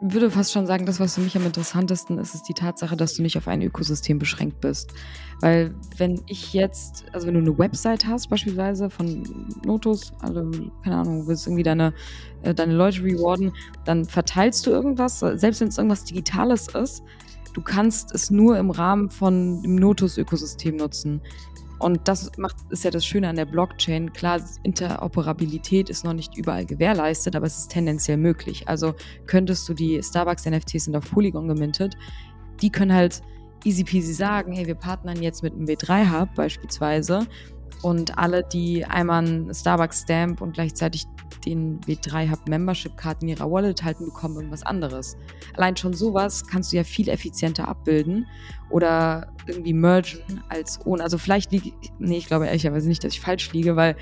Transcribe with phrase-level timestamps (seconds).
[0.00, 3.14] würde fast schon sagen, das, was für mich am interessantesten ist, ist die Tatsache, dass
[3.14, 4.94] du nicht auf ein Ökosystem beschränkt bist.
[5.40, 9.22] Weil wenn ich jetzt, also wenn du eine Website hast, beispielsweise von
[9.64, 10.50] Notus, also
[10.82, 11.92] keine Ahnung, du willst irgendwie deine,
[12.42, 13.52] äh, deine Leute rewarden,
[13.84, 17.02] dann verteilst du irgendwas, selbst wenn es irgendwas Digitales ist,
[17.52, 21.20] du kannst es nur im Rahmen von dem Notus-Ökosystem nutzen.
[21.80, 24.12] Und das macht, ist ja das Schöne an der Blockchain.
[24.12, 28.68] Klar, Interoperabilität ist noch nicht überall gewährleistet, aber es ist tendenziell möglich.
[28.68, 28.94] Also
[29.26, 31.96] könntest du die Starbucks-NFTs sind auf Polygon gemintet,
[32.60, 33.22] die können halt
[33.64, 37.26] easy peasy sagen, hey, wir partnern jetzt mit einem W3-Hub beispielsweise
[37.82, 41.06] und alle, die einmal einen Starbucks-Stamp und gleichzeitig
[41.44, 45.16] den W3 Hub Membership Card in ihrer Wallet halten, bekommen irgendwas anderes.
[45.54, 48.26] Allein schon sowas kannst du ja viel effizienter abbilden
[48.70, 51.02] oder irgendwie mergen als ohne.
[51.02, 53.96] Also vielleicht liege, nee, ich glaube ehrlicherweise nicht, dass ich falsch liege, weil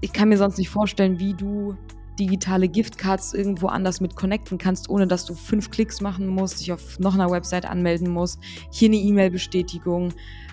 [0.00, 1.76] ich kann mir sonst nicht vorstellen, wie du
[2.18, 6.72] digitale Giftcards irgendwo anders mit connecten kannst, ohne dass du fünf Klicks machen musst, dich
[6.72, 10.12] auf noch einer Website anmelden musst, hier eine E-Mail-Bestätigung.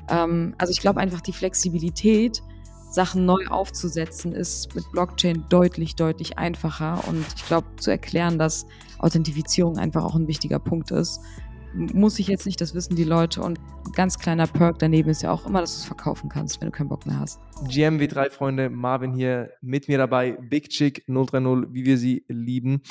[0.10, 2.44] Ähm, also ich glaube einfach die Flexibilität,
[2.96, 7.04] Sachen neu aufzusetzen, ist mit Blockchain deutlich, deutlich einfacher.
[7.08, 8.66] Und ich glaube, zu erklären, dass
[9.00, 11.20] Authentifizierung einfach auch ein wichtiger Punkt ist,
[11.74, 13.42] muss ich jetzt nicht, das wissen die Leute.
[13.42, 16.62] Und ein ganz kleiner Perk daneben ist ja auch immer, dass du es verkaufen kannst,
[16.62, 17.42] wenn du keinen Bock mehr hast.
[17.68, 22.82] GMW3 Freunde, Marvin hier mit mir dabei, Big Chick 030, wie wir sie lieben.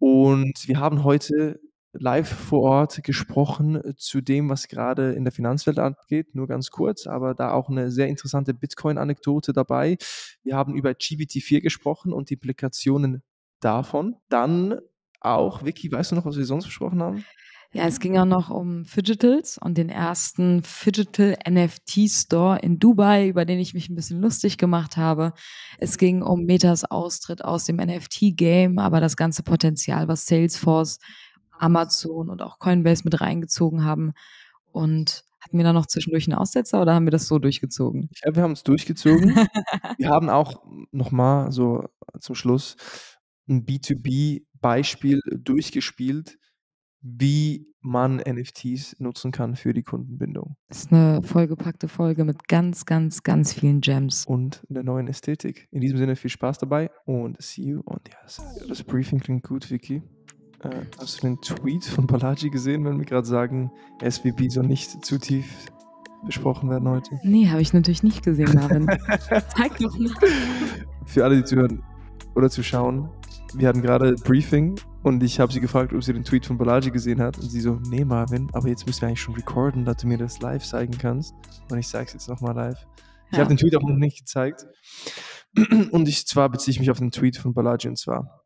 [0.00, 1.60] Und wir haben heute
[1.94, 6.34] live vor Ort gesprochen zu dem, was gerade in der Finanzwelt abgeht.
[6.34, 9.96] Nur ganz kurz, aber da auch eine sehr interessante Bitcoin-Anekdote dabei.
[10.42, 13.22] Wir haben über GPT-4 gesprochen und die Implikationen
[13.60, 14.16] davon.
[14.28, 14.78] Dann
[15.20, 17.24] auch, Vicky, weißt du noch, was wir sonst besprochen haben?
[17.76, 23.26] Ja, es ging auch noch um Fidgetals und den ersten Fidgetal NFT Store in Dubai,
[23.26, 25.32] über den ich mich ein bisschen lustig gemacht habe.
[25.78, 31.00] Es ging um Metas Austritt aus dem NFT Game, aber das ganze Potenzial, was Salesforce
[31.64, 34.12] Amazon und auch Coinbase mit reingezogen haben.
[34.72, 38.08] Und hatten wir da noch zwischendurch einen Aussetzer oder haben wir das so durchgezogen?
[38.12, 39.34] Ich glaube, wir haben es durchgezogen.
[39.98, 41.84] wir haben auch nochmal so
[42.20, 42.76] zum Schluss
[43.48, 46.38] ein B2B-Beispiel durchgespielt,
[47.00, 50.56] wie man NFTs nutzen kann für die Kundenbindung.
[50.68, 54.24] Das ist eine vollgepackte Folge mit ganz, ganz, ganz vielen Gems.
[54.24, 55.68] Und der neuen Ästhetik.
[55.70, 58.66] In diesem Sinne viel Spaß dabei und see you on the other side.
[58.66, 60.02] Das Briefing klingt gut, Vicky.
[60.60, 63.70] Äh, hast du den Tweet von Balaji gesehen, wenn wir gerade sagen,
[64.02, 65.46] SVB soll nicht zu tief
[66.24, 67.18] besprochen werden heute?
[67.22, 68.86] Nee, habe ich natürlich nicht gesehen, Marvin.
[69.56, 70.10] Zeig doch mal.
[71.06, 71.82] Für alle, die zuhören
[72.34, 73.10] oder zuschauen,
[73.54, 76.90] wir hatten gerade Briefing und ich habe sie gefragt, ob sie den Tweet von Balaji
[76.90, 77.38] gesehen hat.
[77.38, 80.18] Und sie so, nee, Marvin, aber jetzt müssen wir eigentlich schon recorden, dass du mir
[80.18, 81.34] das live zeigen kannst.
[81.70, 82.86] Und ich zeige es jetzt nochmal live.
[83.30, 83.44] Ich ja.
[83.44, 84.66] habe den Tweet auch noch nicht gezeigt.
[85.92, 88.43] Und ich zwar beziehe ich mich auf den Tweet von Balaji und zwar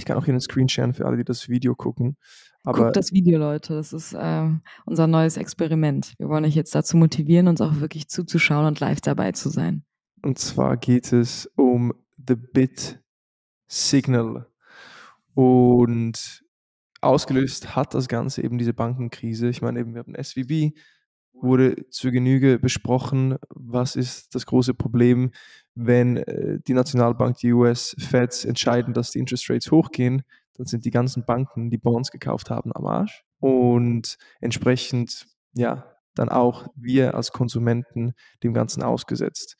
[0.00, 2.16] ich kann auch hier einen Screen sharen für alle, die das Video gucken.
[2.64, 3.74] Aber Guckt das Video, Leute.
[3.74, 4.48] Das ist äh,
[4.86, 6.14] unser neues Experiment.
[6.18, 9.84] Wir wollen euch jetzt dazu motivieren, uns auch wirklich zuzuschauen und live dabei zu sein.
[10.22, 11.92] Und zwar geht es um
[12.26, 12.98] The Bit
[13.66, 14.46] Signal.
[15.34, 16.44] Und
[17.02, 19.48] ausgelöst hat das Ganze eben diese Bankenkrise.
[19.48, 20.74] Ich meine, eben, wir haben SVB,
[21.32, 25.30] wurde zur Genüge besprochen, was ist das große Problem,
[25.74, 30.22] wenn äh, die Nationalbank, die US Feds entscheiden, dass die Interest Rates hochgehen,
[30.54, 33.24] dann sind die ganzen Banken, die Bonds gekauft haben, am Arsch.
[33.38, 39.56] Und entsprechend, ja, dann auch wir als Konsumenten dem Ganzen ausgesetzt.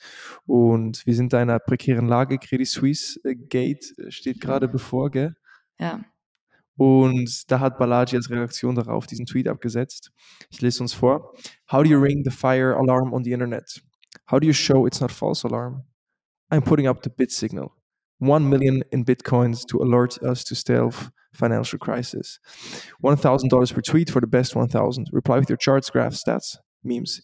[0.46, 2.38] Und wir sind in einer prekären Lage.
[2.38, 5.34] Credit Suisse äh, Gate äh, steht gerade bevor, gell?
[5.78, 6.04] Ja.
[6.76, 10.12] Und da hat Balaji als Reaktion darauf diesen Tweet abgesetzt.
[10.50, 11.34] Ich lese uns vor.
[11.70, 13.82] How do you ring the fire alarm on the internet?
[14.30, 15.84] How do you show it's not false alarm?
[16.50, 17.76] I'm putting up the bit signal.
[18.18, 22.38] One million in bitcoins to alert us to stealth financial crisis.
[23.02, 25.08] $1,000 per tweet for the best 1,000.
[25.12, 27.22] Reply with your charts, graphs, stats, memes.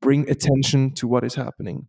[0.00, 1.88] Bring attention to what is happening.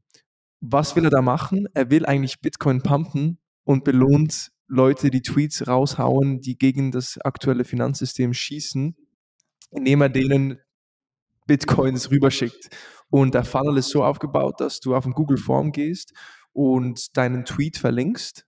[0.61, 1.67] Was will er da machen?
[1.73, 7.63] Er will eigentlich Bitcoin pumpen und belohnt Leute, die Tweets raushauen, die gegen das aktuelle
[7.63, 8.95] Finanzsystem schießen,
[9.71, 10.59] indem er denen
[11.47, 12.69] Bitcoins rüberschickt.
[13.09, 16.13] Und der Funnel ist so aufgebaut, dass du auf ein Google Form gehst
[16.57, 18.47] und deinen Tweet verlinkst,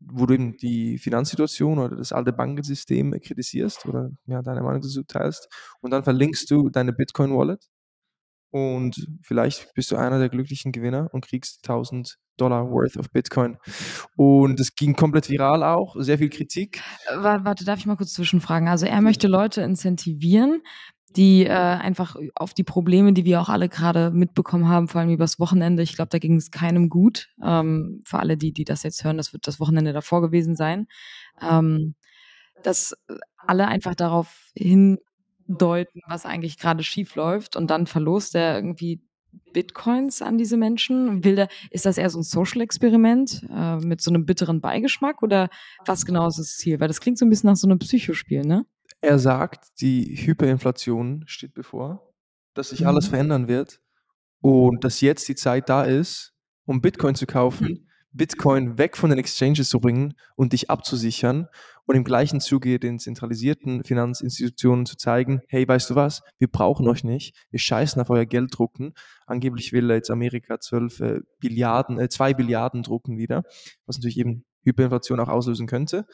[0.00, 5.04] wo du eben die Finanzsituation oder das alte Bankensystem kritisierst oder ja, deine Meinung dazu
[5.04, 5.48] teilst.
[5.80, 7.68] Und dann verlinkst du deine Bitcoin-Wallet
[8.50, 13.58] und vielleicht bist du einer der glücklichen Gewinner und kriegst 1000 Dollar worth of Bitcoin.
[14.16, 16.82] Und das ging komplett viral auch, sehr viel Kritik.
[17.06, 18.66] Äh, warte, darf ich mal kurz zwischenfragen?
[18.66, 20.62] Also er möchte Leute incentivieren,
[21.16, 25.10] die äh, einfach auf die Probleme, die wir auch alle gerade mitbekommen haben, vor allem
[25.10, 27.28] übers Wochenende, ich glaube, da ging es keinem gut.
[27.42, 30.86] Ähm, für alle, die, die das jetzt hören, das wird das Wochenende davor gewesen sein.
[31.42, 31.94] Ähm,
[32.62, 32.94] dass
[33.36, 39.00] alle einfach darauf hindeuten, was eigentlich gerade schief läuft und dann verlost er irgendwie
[39.52, 41.24] Bitcoins an diese Menschen?
[41.24, 45.48] Will der, ist das eher so ein Social-Experiment äh, mit so einem bitteren Beigeschmack oder
[45.86, 46.80] was genau ist das Ziel?
[46.80, 48.66] Weil das klingt so ein bisschen nach so einem Psychospiel, ne?
[49.00, 52.12] Er sagt, die Hyperinflation steht bevor,
[52.54, 53.10] dass sich alles Mhm.
[53.10, 53.80] verändern wird
[54.40, 56.34] und dass jetzt die Zeit da ist,
[56.66, 61.46] um Bitcoin zu kaufen, Bitcoin weg von den Exchanges zu bringen und dich abzusichern
[61.86, 66.88] und im gleichen Zuge den zentralisierten Finanzinstitutionen zu zeigen, hey, weißt du was, wir brauchen
[66.88, 68.94] euch nicht, wir scheißen auf euer Geld drucken.
[69.26, 73.44] Angeblich will jetzt Amerika 12 äh, Billiarden, äh, 2 Billiarden drucken wieder,
[73.86, 76.06] was natürlich eben Hyperinflation auch auslösen könnte.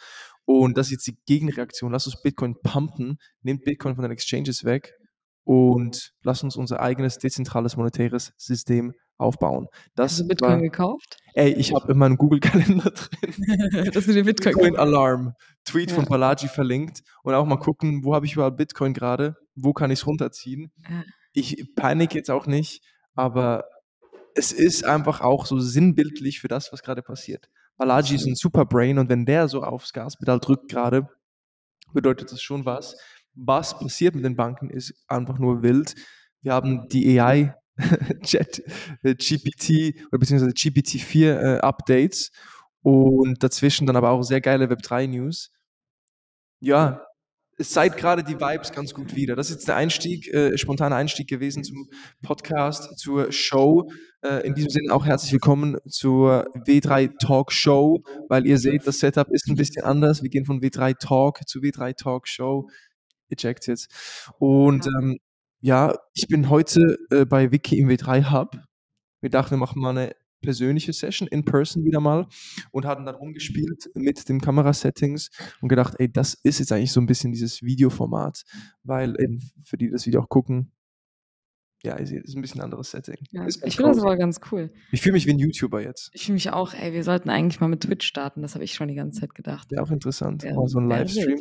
[0.44, 1.92] Und das ist jetzt die Gegenreaktion.
[1.92, 4.92] Lass uns Bitcoin pumpen, nehmt Bitcoin von den Exchanges weg
[5.44, 9.66] und lass uns unser eigenes dezentrales monetäres System aufbauen.
[9.94, 11.16] Das Hast du Bitcoin war, gekauft?
[11.34, 15.32] ey, ich habe in meinem Google-Kalender drin Dass du dir Bitcoin Bitcoin Alarm,
[15.64, 16.10] Tweet von Ja.
[16.10, 20.00] Balaji verlinkt und auch mal gucken, wo habe ich überall Bitcoin gerade, wo kann ich
[20.00, 20.70] es runterziehen.
[20.88, 21.04] Ja.
[21.32, 22.82] Ich panik jetzt auch nicht,
[23.14, 23.64] aber
[24.34, 27.48] es ist einfach auch so sinnbildlich für das, was gerade passiert.
[27.76, 31.08] Balaji ist ein Superbrain und wenn der so aufs Gaspedal drückt gerade,
[31.92, 32.96] bedeutet das schon was.
[33.34, 35.94] Was passiert mit den Banken ist einfach nur wild.
[36.40, 37.54] Wir haben die AI
[38.22, 38.62] Chat
[39.02, 42.30] äh, GPT oder beziehungsweise GPT-4 äh, Updates
[42.82, 45.50] und dazwischen dann aber auch sehr geile Web3 News.
[46.60, 47.04] Ja,
[47.58, 49.34] es zeigt gerade die Vibes ganz gut wieder.
[49.34, 51.88] Das ist jetzt der Einstieg, äh, spontaner Einstieg gewesen zum
[52.22, 53.90] Podcast, zur Show.
[54.22, 58.98] Äh, in diesem Sinne auch herzlich willkommen zur W3 Talk Show, weil ihr seht, das
[58.98, 60.22] Setup ist ein bisschen anders.
[60.22, 62.68] Wir gehen von W3 Talk zu W3 Talk Show.
[63.28, 63.88] Ihr checkt jetzt.
[64.38, 65.18] Und ähm,
[65.60, 68.58] ja, ich bin heute äh, bei Wiki im W3 Hub.
[69.22, 70.14] Wir dachten, wir machen mal eine
[70.46, 72.26] persönliche Session in person wieder mal
[72.70, 77.00] und hatten dann rumgespielt mit den Kamerasettings und gedacht, ey, das ist jetzt eigentlich so
[77.00, 78.44] ein bisschen dieses Videoformat,
[78.84, 80.72] weil eben für die die das Video auch gucken,
[81.82, 83.16] ja, ist ein bisschen ein anderes Setting.
[83.30, 84.72] Ja, ich finde das aber ganz cool.
[84.90, 86.10] Ich fühle mich wie ein YouTuber jetzt.
[86.14, 88.42] Ich fühle mich auch, ey, wir sollten eigentlich mal mit Twitch starten.
[88.42, 89.70] Das habe ich schon die ganze Zeit gedacht.
[89.70, 91.38] Wäre auch interessant, Wäre- mal so ein Livestream.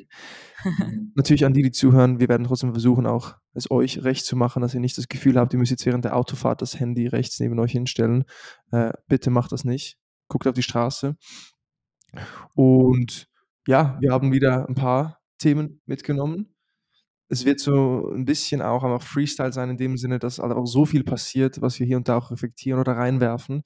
[1.16, 4.62] Natürlich an die, die zuhören, wir werden trotzdem versuchen, auch es euch recht zu machen,
[4.62, 7.40] dass ihr nicht das Gefühl habt, ihr müsst jetzt während der Autofahrt das Handy rechts
[7.40, 8.26] neben euch hinstellen.
[8.72, 9.98] Äh, bitte macht das nicht.
[10.28, 11.16] Guckt auf die Straße.
[12.56, 13.28] Und
[13.68, 16.55] ja, wir haben wieder ein paar Themen mitgenommen.
[17.28, 20.66] Es wird so ein bisschen auch einfach Freestyle sein, in dem Sinne, dass halt auch
[20.66, 23.64] so viel passiert, was wir hier und da auch reflektieren oder reinwerfen,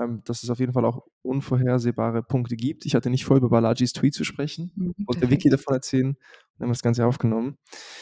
[0.00, 2.84] ähm, dass es auf jeden Fall auch unvorhersehbare Punkte gibt.
[2.84, 5.30] Ich hatte nicht vor, über Balajis Tweet zu sprechen Mhm, wollte.
[5.30, 6.16] Wiki davon erzählen und
[6.58, 7.56] dann haben wir das Ganze aufgenommen.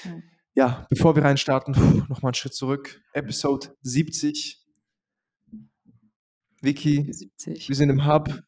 [0.05, 0.11] Ja.
[0.57, 1.75] Ja, bevor wir reinstarten,
[2.09, 3.01] nochmal einen Schritt zurück.
[3.13, 4.65] Episode 70.
[6.63, 7.69] Wiki, 70.
[7.69, 8.41] wir sind im Hub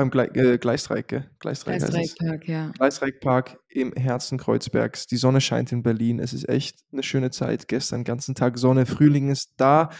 [0.00, 1.30] beim Gle äh, Gleisdreieck, gell?
[1.38, 1.80] Gleisdreieck.
[1.80, 2.70] Gleisdreieckpark, ja.
[2.70, 5.06] Gleisdreieckpark im Herzen Kreuzbergs.
[5.06, 6.18] Die Sonne scheint in Berlin.
[6.18, 7.68] Es ist echt eine schöne Zeit.
[7.68, 8.86] Gestern den ganzen Tag Sonne.
[8.86, 9.90] Frühling ist da.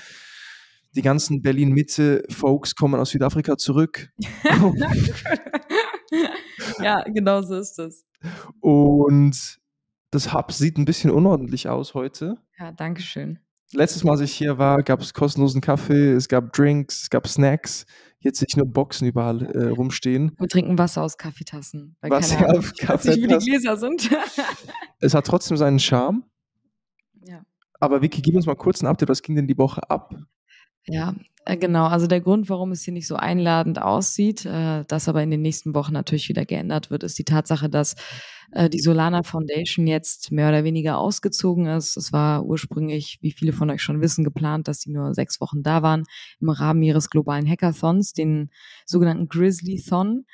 [0.97, 4.08] Die ganzen Berlin-Mitte-Folks kommen aus Südafrika zurück.
[6.82, 8.05] ja, genau so ist es.
[8.61, 9.58] Und
[10.11, 12.38] das Hub sieht ein bisschen unordentlich aus heute.
[12.58, 13.38] Ja, danke schön.
[13.73, 17.29] Letztes Mal, als ich hier war, gab es kostenlosen Kaffee, es gab Drinks, es gab
[17.29, 17.87] Snacks.
[18.22, 20.32] Jetzt ich nur Boxen überall äh, rumstehen.
[20.38, 21.96] Wir trinken Wasser aus Kaffeetassen.
[22.00, 23.50] Weil Wasser keine Ahnung, auf weiß nicht, wie die Kaffeetassen.
[23.50, 24.11] Gläser sind.
[25.03, 26.24] Es hat trotzdem seinen Charme.
[27.27, 27.41] ja.
[27.81, 29.08] Aber Vicky, gib uns mal kurz ein Update.
[29.08, 30.15] Was ging denn die Woche ab?
[30.87, 31.87] Ja, äh, genau.
[31.87, 35.43] Also der Grund, warum es hier nicht so einladend aussieht, äh, das aber in den
[35.43, 37.94] nächsten Wochen natürlich wieder geändert wird, ist die Tatsache, dass
[38.53, 41.96] äh, die Solana Foundation jetzt mehr oder weniger ausgezogen ist.
[41.96, 45.63] Es war ursprünglich, wie viele von euch schon wissen, geplant, dass sie nur sechs Wochen
[45.63, 46.05] da waren
[46.41, 48.51] im Rahmen ihres globalen Hackathons, den
[48.87, 50.25] sogenannten Grizzly-Thon,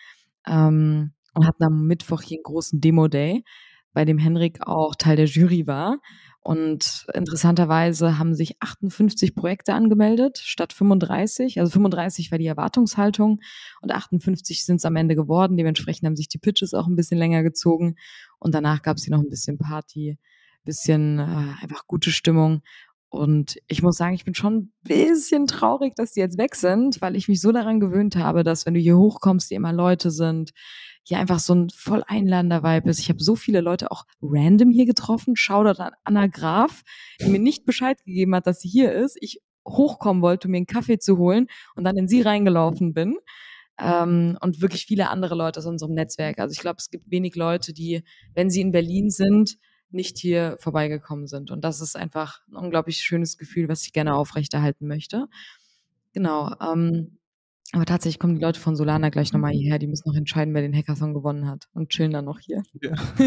[0.46, 3.44] ähm, und hatten am Mittwoch hier einen großen Demo-Day,
[3.92, 5.98] bei dem Henrik auch Teil der Jury war.
[6.46, 11.58] Und interessanterweise haben sich 58 Projekte angemeldet statt 35.
[11.58, 13.40] Also 35 war die Erwartungshaltung
[13.80, 15.56] und 58 sind es am Ende geworden.
[15.56, 17.96] Dementsprechend haben sich die Pitches auch ein bisschen länger gezogen.
[18.38, 20.18] Und danach gab es hier noch ein bisschen Party,
[20.62, 22.62] bisschen äh, einfach gute Stimmung.
[23.08, 27.02] Und ich muss sagen, ich bin schon ein bisschen traurig, dass die jetzt weg sind,
[27.02, 30.12] weil ich mich so daran gewöhnt habe, dass wenn du hier hochkommst, hier immer Leute
[30.12, 30.52] sind,
[31.08, 32.98] hier einfach so ein voll einladender Vibe ist.
[32.98, 35.36] Ich habe so viele Leute auch random hier getroffen.
[35.36, 36.82] Shoutout an Anna Graf,
[37.20, 39.16] die mir nicht Bescheid gegeben hat, dass sie hier ist.
[39.20, 41.46] Ich hochkommen wollte, um mir einen Kaffee zu holen
[41.76, 43.16] und dann in sie reingelaufen bin.
[43.78, 46.40] Ähm, und wirklich viele andere Leute aus unserem Netzwerk.
[46.40, 48.02] Also ich glaube, es gibt wenig Leute, die,
[48.34, 49.58] wenn sie in Berlin sind,
[49.90, 51.52] nicht hier vorbeigekommen sind.
[51.52, 55.28] Und das ist einfach ein unglaublich schönes Gefühl, was ich gerne aufrechterhalten möchte.
[56.14, 56.52] Genau.
[56.60, 57.18] Ähm,
[57.72, 59.78] Aber tatsächlich kommen die Leute von Solana gleich nochmal hierher.
[59.78, 62.62] Die müssen noch entscheiden, wer den Hackathon gewonnen hat und chillen dann noch hier.
[62.80, 62.94] Ja.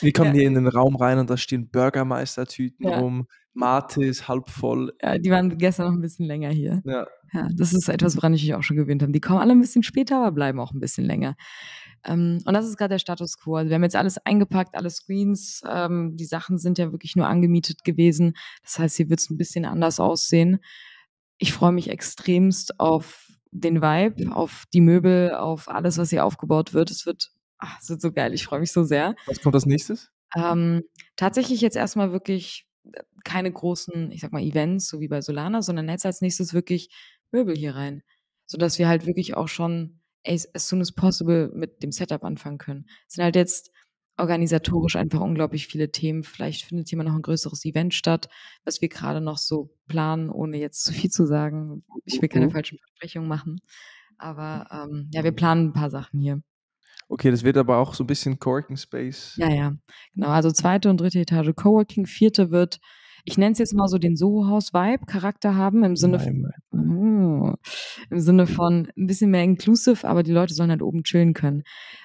[0.00, 0.40] Wir kommen ja.
[0.40, 2.98] hier in den Raum rein und da stehen Bürgermeistertüten ja.
[2.98, 3.26] rum.
[3.54, 4.92] Mate ist halb voll.
[5.00, 6.82] Ja, die waren gestern noch ein bisschen länger hier.
[6.84, 7.06] Ja.
[7.32, 9.10] Ja, das ist etwas, woran ich mich auch schon gewöhnt habe.
[9.10, 11.34] Die kommen alle ein bisschen später, aber bleiben auch ein bisschen länger.
[12.04, 13.56] Ähm, und das ist gerade der Status quo.
[13.56, 15.62] Also wir haben jetzt alles eingepackt, alle Screens.
[15.68, 18.34] Ähm, die Sachen sind ja wirklich nur angemietet gewesen.
[18.62, 20.60] Das heißt, hier wird es ein bisschen anders aussehen.
[21.38, 26.74] Ich freue mich extremst auf den Vibe, auf die Möbel, auf alles, was hier aufgebaut
[26.74, 26.90] wird.
[26.90, 28.34] Es wird, ach, es wird so geil.
[28.34, 29.14] Ich freue mich so sehr.
[29.26, 30.10] Was kommt als nächstes?
[30.36, 30.82] Ähm,
[31.16, 35.62] tatsächlich jetzt erstmal wirklich äh, keine großen, ich sag mal, Events, so wie bei Solana,
[35.62, 36.90] sondern jetzt als nächstes wirklich
[37.30, 38.02] Möbel hier rein.
[38.46, 42.58] Sodass wir halt wirklich auch schon as, as soon as possible mit dem Setup anfangen
[42.58, 42.86] können.
[43.06, 43.70] Es sind halt jetzt
[44.16, 46.22] organisatorisch einfach unglaublich viele Themen.
[46.22, 48.28] Vielleicht findet hier mal noch ein größeres Event statt,
[48.64, 51.84] was wir gerade noch so planen, ohne jetzt zu viel zu sagen.
[52.04, 52.52] Ich will keine mhm.
[52.52, 53.60] falschen Versprechungen machen.
[54.18, 56.40] Aber ähm, ja, wir planen ein paar Sachen hier.
[57.08, 59.34] Okay, das wird aber auch so ein bisschen Coworking Space.
[59.36, 59.74] Ja, ja.
[60.14, 60.28] Genau.
[60.28, 62.80] Also zweite und dritte Etage Coworking, vierte wird
[63.26, 67.54] ich nenne es jetzt mal so den Soho-House-Vibe, Charakter haben, im Sinne, von, oh,
[68.10, 71.62] im Sinne von ein bisschen mehr inclusive, aber die Leute sollen halt oben chillen können.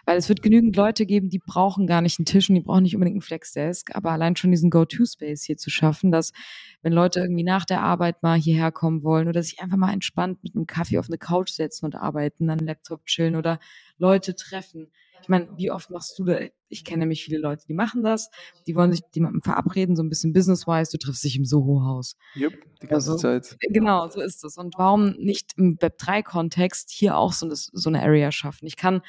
[0.09, 2.81] Weil es wird genügend Leute geben, die brauchen gar nicht einen Tisch und die brauchen
[2.81, 6.33] nicht unbedingt einen Flexdesk, aber allein schon diesen Go-To-Space hier zu schaffen, dass
[6.81, 10.39] wenn Leute irgendwie nach der Arbeit mal hierher kommen wollen oder sich einfach mal entspannt
[10.41, 13.59] mit einem Kaffee auf eine Couch setzen und arbeiten, dann einen Laptop chillen oder
[13.99, 14.87] Leute treffen,
[15.21, 16.49] ich meine, wie oft machst du das?
[16.69, 18.29] Ich kenne nämlich viele Leute, die machen das.
[18.67, 20.91] Die wollen sich jemandem verabreden, so ein bisschen business-wise.
[20.91, 22.15] Du triffst dich im Soho-Haus.
[22.35, 23.57] Yep, die ganze also, Zeit.
[23.59, 24.57] Genau, so ist es.
[24.57, 27.49] Und warum nicht im Web3-Kontext hier auch so
[27.89, 28.65] eine Area schaffen?
[28.65, 29.01] Ich kann,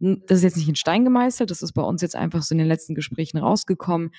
[0.00, 2.58] das ist jetzt nicht in Stein gemeißelt, das ist bei uns jetzt einfach so in
[2.58, 4.12] den letzten Gesprächen rausgekommen.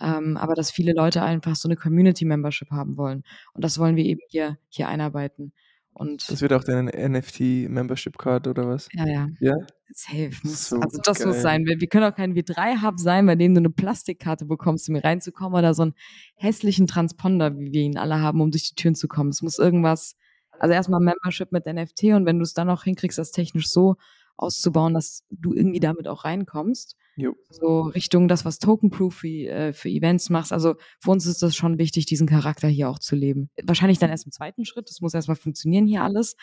[0.00, 3.22] Ähm, aber dass viele Leute einfach so eine Community-Membership haben wollen.
[3.52, 5.52] Und das wollen wir eben hier, hier einarbeiten.
[5.92, 8.88] Und das wird auch deine NFT-Membership-Card oder was?
[8.92, 9.28] Ja, ja.
[9.38, 9.54] Ja?
[9.92, 10.32] Safe.
[10.42, 11.28] Muss, so also das geil.
[11.28, 11.64] muss sein.
[11.66, 15.04] Wir, wir können auch kein W3-Hub sein, bei dem du eine Plastikkarte bekommst, um hier
[15.04, 15.94] reinzukommen oder so einen
[16.34, 19.30] hässlichen Transponder, wie wir ihn alle haben, um durch die Türen zu kommen.
[19.30, 20.16] Es muss irgendwas,
[20.58, 23.94] also erstmal Membership mit NFT und wenn du es dann auch hinkriegst, das technisch so
[24.36, 26.96] auszubauen, dass du irgendwie damit auch reinkommst.
[27.16, 27.34] Jo.
[27.48, 30.52] So Richtung das, was Tokenproof für, äh, für Events machst.
[30.52, 33.50] Also für uns ist das schon wichtig, diesen Charakter hier auch zu leben.
[33.62, 34.88] Wahrscheinlich dann erst im zweiten Schritt.
[34.88, 36.34] Das muss erstmal funktionieren hier alles.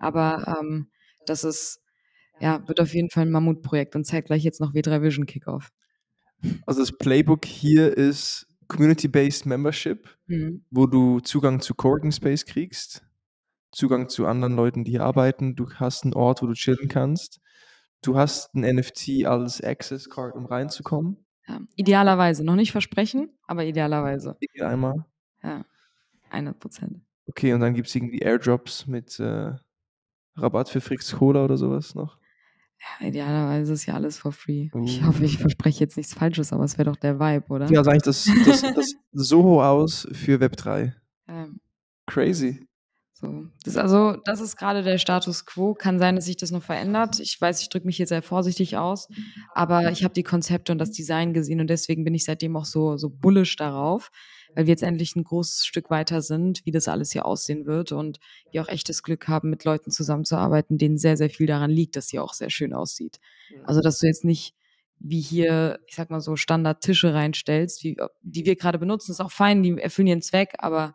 [0.00, 0.88] Aber ähm,
[1.26, 1.80] das ist,
[2.40, 5.70] ja, wird auf jeden Fall ein Mammutprojekt und zeigt gleich jetzt noch W3 Vision Kickoff.
[6.66, 10.64] Also das Playbook hier ist Community-Based Membership, mhm.
[10.70, 13.04] wo du Zugang zu Coworking Space kriegst,
[13.74, 15.56] Zugang zu anderen Leuten, die hier arbeiten.
[15.56, 17.40] Du hast einen Ort, wo du chillen kannst.
[18.02, 21.24] Du hast ein NFT als Access Card, um reinzukommen.
[21.46, 22.44] Ja, idealerweise.
[22.44, 24.36] Noch nicht versprechen, aber idealerweise.
[24.60, 25.04] Einmal.
[25.42, 25.64] Ja,
[26.30, 27.00] 100 Prozent.
[27.26, 29.52] Okay, und dann gibt es irgendwie Airdrops mit äh,
[30.36, 32.18] Rabatt für Fricks Cola oder sowas noch?
[33.00, 34.68] Ja, idealerweise ist ja alles for free.
[34.74, 34.84] Uh.
[34.84, 37.70] Ich hoffe, ich verspreche jetzt nichts Falsches, aber es wäre doch der Vibe, oder?
[37.70, 40.92] Ja, also eigentlich das, das, das Soho aus für Web3.
[41.28, 41.60] Ähm,
[42.06, 42.66] Crazy.
[43.16, 45.74] So, das also, das ist gerade der Status quo.
[45.74, 47.20] Kann sein, dass sich das noch verändert.
[47.20, 49.08] Ich weiß, ich drücke mich hier sehr vorsichtig aus,
[49.54, 52.64] aber ich habe die Konzepte und das Design gesehen und deswegen bin ich seitdem auch
[52.64, 54.10] so, so bullish darauf,
[54.56, 57.92] weil wir jetzt endlich ein großes Stück weiter sind, wie das alles hier aussehen wird
[57.92, 58.18] und
[58.50, 62.08] wir auch echtes Glück haben, mit Leuten zusammenzuarbeiten, denen sehr, sehr viel daran liegt, dass
[62.08, 63.20] hier auch sehr schön aussieht.
[63.64, 64.54] Also, dass du jetzt nicht
[64.98, 69.30] wie hier, ich sag mal so, Standardtische reinstellst, wie, die wir gerade benutzen, ist auch
[69.30, 70.94] fein, die erfüllen ihren Zweck, aber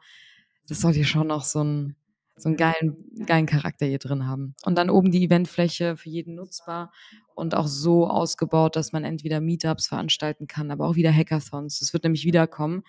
[0.68, 1.96] das soll hier schon noch so ein,
[2.42, 4.56] so einen geilen, geilen Charakter hier drin haben.
[4.64, 6.92] Und dann oben die Eventfläche für jeden nutzbar
[7.36, 11.80] und auch so ausgebaut, dass man entweder Meetups veranstalten kann, aber auch wieder Hackathons.
[11.80, 12.84] Das wird nämlich wiederkommen.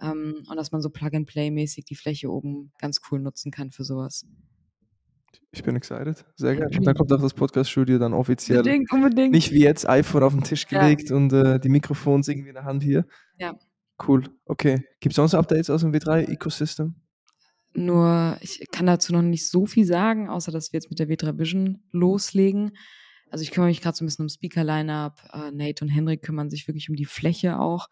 [0.00, 4.26] Ähm, und dass man so Plug-and-Play-mäßig die Fläche oben ganz cool nutzen kann für sowas.
[5.50, 6.24] Ich bin excited.
[6.36, 6.76] Sehr gerne.
[6.76, 8.58] Und dann kommt auch das Podcast-Studio dann offiziell.
[8.58, 9.32] Unbedingt, unbedingt.
[9.32, 11.16] Nicht wie jetzt iPhone auf den Tisch gelegt ja.
[11.16, 13.06] und äh, die Mikrofons irgendwie in der Hand hier.
[13.38, 13.54] Ja.
[14.06, 14.24] Cool.
[14.44, 14.84] Okay.
[15.00, 16.94] Gibt es sonst Updates aus dem W3-Ecosystem?
[17.74, 21.08] Nur, ich kann dazu noch nicht so viel sagen, außer dass wir jetzt mit der
[21.08, 22.76] W3 Vision loslegen.
[23.30, 25.30] Also ich kümmere mich gerade so ein bisschen um Speaker-Line-Up.
[25.32, 27.88] Äh, Nate und Henrik kümmern sich wirklich um die Fläche auch.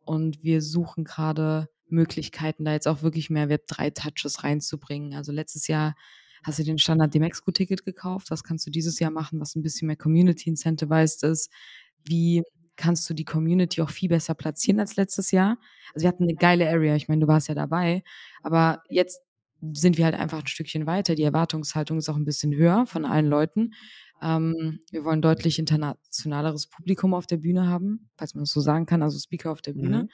[0.00, 5.14] Und wir suchen gerade Möglichkeiten, da jetzt auch wirklich mehr Web3-Touches reinzubringen.
[5.14, 5.94] Also letztes Jahr
[6.42, 8.30] hast du den Standard Demexco-Ticket gekauft.
[8.30, 11.50] Was kannst du dieses Jahr machen, was ein bisschen mehr Community incentivized ist?
[12.04, 12.42] Wie
[12.78, 15.58] kannst du die Community auch viel besser platzieren als letztes Jahr?
[15.92, 16.96] Also wir hatten eine geile Area.
[16.96, 18.02] Ich meine, du warst ja dabei.
[18.42, 19.20] Aber jetzt
[19.72, 21.14] sind wir halt einfach ein Stückchen weiter.
[21.14, 23.74] Die Erwartungshaltung ist auch ein bisschen höher von allen Leuten.
[24.22, 28.86] Ähm, wir wollen deutlich internationaleres Publikum auf der Bühne haben, falls man es so sagen
[28.86, 30.04] kann, also Speaker auf der Bühne.
[30.04, 30.08] Mhm.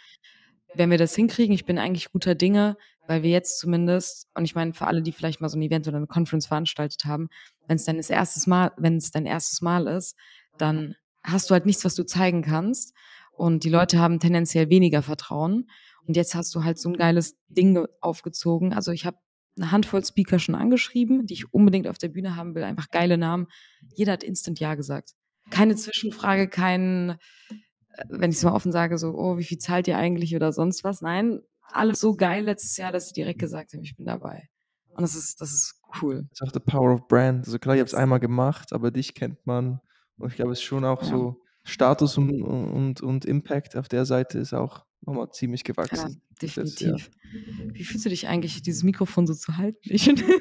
[0.77, 4.55] wenn wir das hinkriegen, ich bin eigentlich guter Dinge, weil wir jetzt zumindest, und ich
[4.55, 7.29] meine, für alle, die vielleicht mal so ein Event oder eine Conference veranstaltet haben,
[7.69, 10.17] wenn es dein erstes Mal, wenn es dein erstes Mal ist,
[10.59, 12.95] dann hast du halt nichts, was du zeigen kannst.
[13.33, 15.69] Und die Leute haben tendenziell weniger Vertrauen.
[16.07, 18.73] Und jetzt hast du halt so ein geiles Ding aufgezogen.
[18.73, 19.17] Also ich habe
[19.57, 22.65] eine Handvoll Speaker schon angeschrieben, die ich unbedingt auf der Bühne haben will.
[22.65, 23.47] Einfach geile Namen.
[23.95, 25.13] Jeder hat instant Ja gesagt.
[25.51, 29.89] Keine Zwischenfrage, kein, äh, wenn ich es mal offen sage, so, oh, wie viel zahlt
[29.89, 31.03] ihr eigentlich oder sonst was.
[31.03, 31.41] Nein,
[31.71, 34.49] alles so geil letztes Jahr, dass sie direkt gesagt haben, ich bin dabei.
[34.91, 36.27] Und das ist, das ist cool.
[36.31, 37.47] Das ist auch the power of brand.
[37.47, 39.81] Also klar, ich habe es einmal gemacht, aber dich kennt man.
[40.19, 41.09] Und ich glaube, es ist schon auch ja.
[41.09, 46.11] so Status und, und, und Impact auf der Seite ist auch nochmal ziemlich gewachsen.
[46.11, 47.11] Ja, definitiv.
[47.33, 47.75] Ja.
[47.75, 49.79] Wie fühlst du dich eigentlich, dieses Mikrofon so zu halten?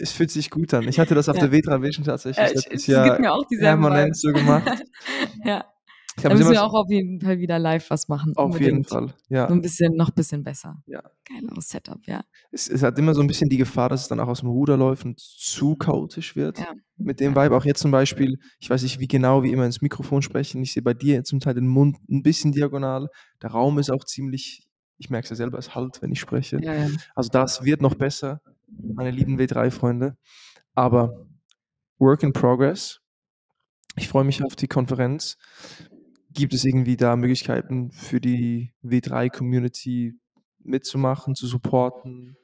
[0.00, 0.88] es fühlt sich gut an.
[0.88, 1.42] Ich hatte das auf ja.
[1.42, 4.82] der Vetra Vision tatsächlich ja, letztes Jahr permanent so gemacht.
[5.44, 5.64] ja.
[6.22, 8.34] Ich da müssen wir auch auf jeden Fall wieder live was machen.
[8.36, 8.66] Auf unbedingt.
[8.66, 9.48] jeden Fall, ja.
[9.48, 10.82] So ein bisschen, noch ein bisschen besser.
[10.86, 11.02] Ja.
[11.24, 12.22] Geileres Setup, ja.
[12.50, 14.50] Es, es, hat immer so ein bisschen die Gefahr, dass es dann auch aus dem
[14.50, 16.58] Ruder läuft und zu chaotisch wird.
[16.58, 16.72] Ja.
[16.96, 19.80] Mit dem Vibe, auch jetzt zum Beispiel, ich weiß nicht, wie genau wir immer ins
[19.80, 20.62] Mikrofon sprechen.
[20.62, 23.08] Ich sehe bei dir zum Teil den Mund ein bisschen diagonal.
[23.42, 26.60] Der Raum ist auch ziemlich, ich merke es ja selber, es halt, wenn ich spreche.
[26.62, 26.88] Ja, ja.
[27.14, 30.16] Also das wird noch besser, meine lieben W3-Freunde.
[30.74, 31.26] Aber
[32.00, 33.00] Work in Progress.
[33.96, 35.36] Ich freue mich auf die Konferenz.
[36.32, 40.14] Gibt es irgendwie da Möglichkeiten für die W3-Community
[40.62, 42.36] mitzumachen, zu supporten?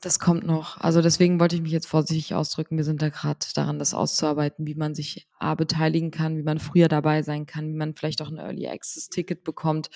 [0.00, 0.78] Das kommt noch.
[0.78, 2.76] Also deswegen wollte ich mich jetzt vorsichtig ausdrücken.
[2.76, 6.60] Wir sind da gerade daran, das auszuarbeiten, wie man sich A beteiligen kann, wie man
[6.60, 9.90] früher dabei sein kann, wie man vielleicht auch ein Early Access Ticket bekommt.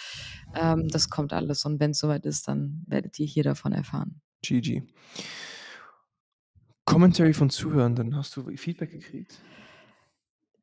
[0.54, 1.64] Ähm, das kommt alles.
[1.64, 4.20] Und wenn es soweit ist, dann werdet ihr hier davon erfahren.
[4.42, 4.82] GG.
[6.84, 8.16] Commentary von Zuhörenden.
[8.16, 9.40] Hast du Feedback gekriegt?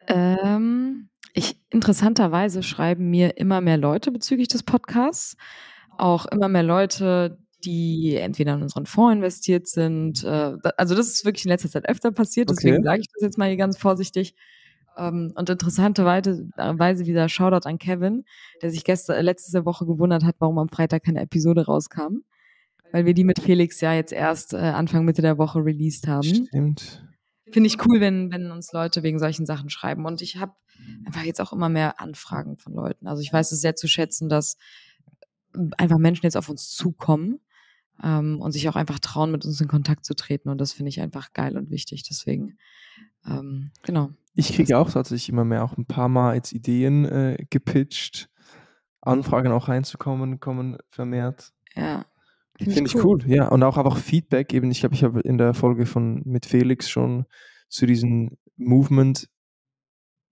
[0.08, 5.38] Ähm, ich interessanterweise schreiben mir immer mehr Leute bezüglich des Podcasts.
[5.98, 10.24] Auch immer mehr Leute, die entweder in unseren Fonds investiert sind.
[10.24, 12.84] Äh, also das ist wirklich in letzter Zeit öfter passiert, deswegen okay.
[12.84, 14.34] sage ich das jetzt mal hier ganz vorsichtig.
[14.98, 16.48] Ähm, und interessanterweise
[17.06, 18.24] wieder Shoutout an Kevin,
[18.62, 22.20] der sich gestern, äh, letzte Woche gewundert hat, warum am Freitag keine Episode rauskam.
[22.92, 26.24] Weil wir die mit Felix ja jetzt erst äh, Anfang Mitte der Woche released haben.
[26.24, 27.04] Stimmt
[27.52, 30.06] finde ich cool, wenn, wenn uns Leute wegen solchen Sachen schreiben.
[30.06, 30.54] Und ich habe
[31.06, 33.08] einfach jetzt auch immer mehr Anfragen von Leuten.
[33.08, 34.58] Also ich weiß es sehr zu schätzen, dass
[35.78, 37.40] einfach Menschen jetzt auf uns zukommen
[38.04, 40.50] ähm, und sich auch einfach trauen, mit uns in Kontakt zu treten.
[40.50, 42.04] Und das finde ich einfach geil und wichtig.
[42.04, 42.58] Deswegen,
[43.26, 44.12] ähm, genau.
[44.36, 48.30] Ich kriege auch tatsächlich immer mehr, auch ein paar Mal jetzt Ideen äh, gepitcht,
[49.02, 51.52] Anfragen auch reinzukommen, kommen vermehrt.
[51.76, 52.06] Ja.
[52.60, 53.20] Finde find ich cool.
[53.24, 53.32] cool.
[53.34, 53.48] ja.
[53.48, 54.70] Und auch einfach Feedback eben.
[54.70, 57.26] Ich glaube, ich habe in der Folge von mit Felix schon
[57.70, 59.30] zu diesen Movement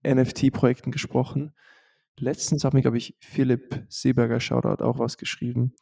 [0.06, 1.54] NFT-Projekten gesprochen.
[2.20, 5.74] Letztens hat mir, glaube ich, Philipp Seeberger Shoutout auch was geschrieben.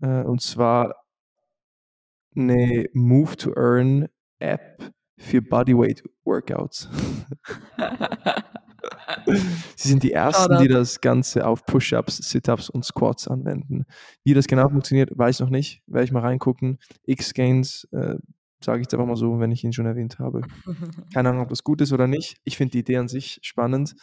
[0.00, 0.94] Äh, und zwar
[2.34, 4.08] eine Move to Earn
[4.40, 6.88] App für Bodyweight Workouts.
[9.76, 13.84] Sie sind die Ersten, die das Ganze auf Push-Ups, Sit-Ups und Squats anwenden.
[14.24, 15.82] Wie das genau funktioniert, weiß ich noch nicht.
[15.86, 16.78] Werde ich mal reingucken.
[17.04, 18.16] X-Gains, äh,
[18.60, 20.42] sage ich jetzt einfach mal so, wenn ich ihn schon erwähnt habe.
[21.14, 22.38] Keine Ahnung, ob das gut ist oder nicht.
[22.44, 23.94] Ich finde die Idee an sich spannend.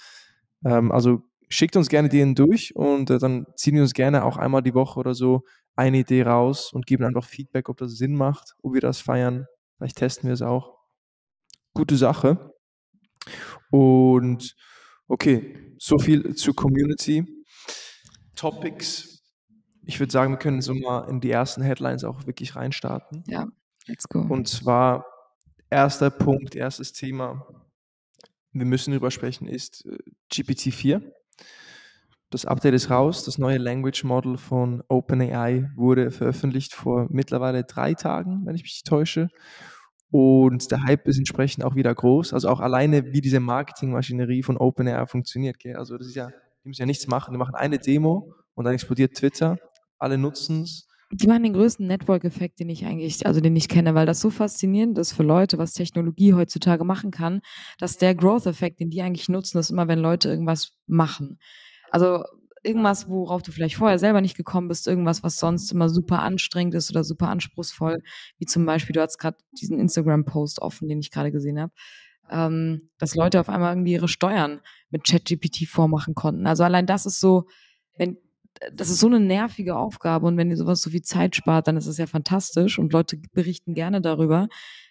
[0.65, 4.38] Ähm, also schickt uns gerne Ideen durch und äh, dann ziehen wir uns gerne auch
[4.38, 5.43] einmal die Woche oder so
[5.75, 9.45] eine Idee raus und geben einfach Feedback, ob das Sinn macht, ob wir das feiern.
[9.77, 10.77] Vielleicht testen wir es auch.
[11.73, 12.52] Gute Sache.
[13.69, 14.55] Und
[15.07, 17.25] Okay, so viel zur Community.
[18.36, 19.21] Topics.
[19.86, 23.23] Ich würde sagen, wir können so mal in die ersten Headlines auch wirklich reinstarten.
[23.27, 23.47] Ja,
[23.86, 24.21] let's go.
[24.21, 25.05] Und zwar,
[25.69, 27.45] erster Punkt, erstes Thema,
[28.53, 29.97] wir müssen darüber sprechen, ist äh,
[30.31, 31.03] GPT-4.
[32.29, 33.25] Das Update ist raus.
[33.25, 38.73] Das neue Language Model von OpenAI wurde veröffentlicht vor mittlerweile drei Tagen, wenn ich mich
[38.73, 39.29] nicht täusche.
[40.13, 42.34] Und der Hype ist entsprechend auch wieder groß.
[42.34, 45.58] Also auch alleine, wie diese Marketingmaschinerie von OpenAI funktioniert.
[45.58, 45.76] Gell?
[45.76, 46.28] Also das ist ja,
[46.63, 47.32] die müssen ja nichts machen.
[47.32, 49.58] Die machen eine Demo und dann explodiert Twitter.
[49.97, 50.88] Alle nutzen es.
[51.12, 54.30] Die machen den größten Network-Effekt, den ich eigentlich, also den ich kenne, weil das so
[54.30, 57.41] faszinierend ist für Leute, was Technologie heutzutage machen kann,
[57.80, 61.39] dass der Growth-Effekt, den die eigentlich nutzen, ist immer, wenn Leute irgendwas machen.
[61.89, 62.23] Also
[62.63, 66.73] irgendwas, worauf du vielleicht vorher selber nicht gekommen bist, irgendwas, was sonst immer super anstrengend
[66.76, 68.02] ist oder super anspruchsvoll,
[68.38, 71.73] wie zum Beispiel, du hast gerade diesen Instagram-Post offen, den ich gerade gesehen habe,
[72.30, 76.47] ähm, dass Leute auf einmal irgendwie ihre Steuern mit ChatGPT vormachen konnten.
[76.47, 77.47] Also allein das ist so,
[77.97, 78.17] wenn
[78.71, 81.76] das ist so eine nervige Aufgabe und wenn ihr sowas so viel Zeit spart, dann
[81.76, 84.47] ist es ja fantastisch und Leute berichten gerne darüber.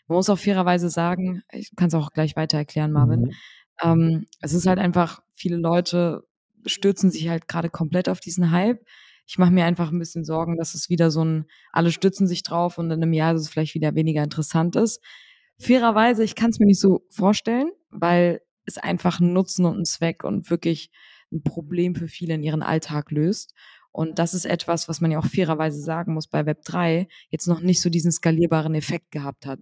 [0.09, 3.21] Man muss auch fairerweise sagen, ich kann es auch gleich weiter erklären, Marvin.
[3.21, 3.33] Mhm.
[3.81, 6.25] Ähm, es ist halt einfach, viele Leute
[6.67, 8.85] stürzen sich halt gerade komplett auf diesen Hype.
[9.27, 12.43] Ich mache mir einfach ein bisschen Sorgen, dass es wieder so ein, alle stützen sich
[12.43, 15.01] drauf und in einem Jahr ist es vielleicht wieder weniger interessant ist.
[15.59, 19.85] Fairerweise, ich kann es mir nicht so vorstellen, weil es einfach ein Nutzen und ein
[19.85, 20.91] Zweck und wirklich
[21.33, 23.55] ein Problem für viele in ihren Alltag löst.
[23.93, 27.47] Und das ist etwas, was man ja auch fairerweise sagen muss, bei Web 3 jetzt
[27.47, 29.61] noch nicht so diesen skalierbaren Effekt gehabt hat.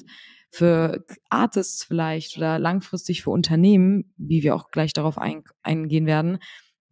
[0.50, 6.38] Für Artists vielleicht oder langfristig für Unternehmen, wie wir auch gleich darauf ein, eingehen werden,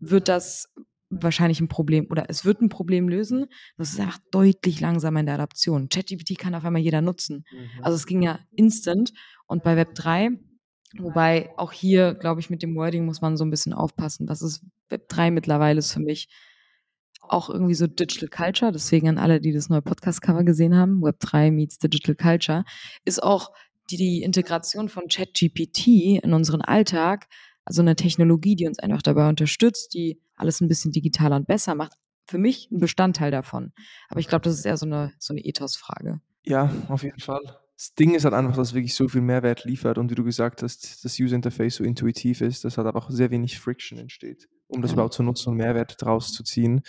[0.00, 0.72] wird das
[1.10, 3.46] wahrscheinlich ein Problem oder es wird ein Problem lösen.
[3.76, 5.88] Das ist einfach deutlich langsamer in der Adaption.
[5.88, 7.44] ChatGPT kann auf einmal jeder nutzen.
[7.50, 7.82] Mhm.
[7.82, 9.12] Also es ging ja instant
[9.46, 10.38] und bei Web 3
[10.96, 14.28] Wobei auch hier, glaube ich, mit dem Wording muss man so ein bisschen aufpassen.
[14.28, 16.28] Was ist Web 3 mittlerweile ist für mich
[17.20, 18.72] auch irgendwie so Digital Culture.
[18.72, 22.64] Deswegen an alle, die das neue Podcast-Cover gesehen haben, Web 3 meets Digital Culture,
[23.04, 23.50] ist auch
[23.90, 27.26] die, die Integration von ChatGPT in unseren Alltag,
[27.68, 31.74] also eine Technologie, die uns einfach dabei unterstützt, die alles ein bisschen digitaler und besser
[31.74, 31.92] macht,
[32.26, 33.72] für mich ein Bestandteil davon.
[34.08, 36.22] Aber ich glaube, das ist eher so eine, so eine Ethos-Frage.
[36.44, 37.42] Ja, auf jeden Fall.
[37.76, 40.24] Das Ding ist halt einfach, dass es wirklich so viel Mehrwert liefert und wie du
[40.24, 44.48] gesagt hast, das User Interface so intuitiv ist, dass halt einfach sehr wenig Friction entsteht,
[44.66, 46.80] um das überhaupt zu nutzen und Mehrwert draus zu ziehen.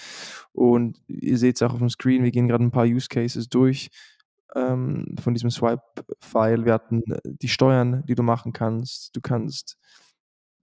[0.53, 3.49] Und ihr seht es auch auf dem Screen, wir gehen gerade ein paar Use Cases
[3.49, 3.89] durch
[4.55, 6.63] ähm, von diesem Swipe-File.
[6.63, 9.13] Wir hatten äh, die Steuern, die du machen kannst.
[9.13, 9.77] Du kannst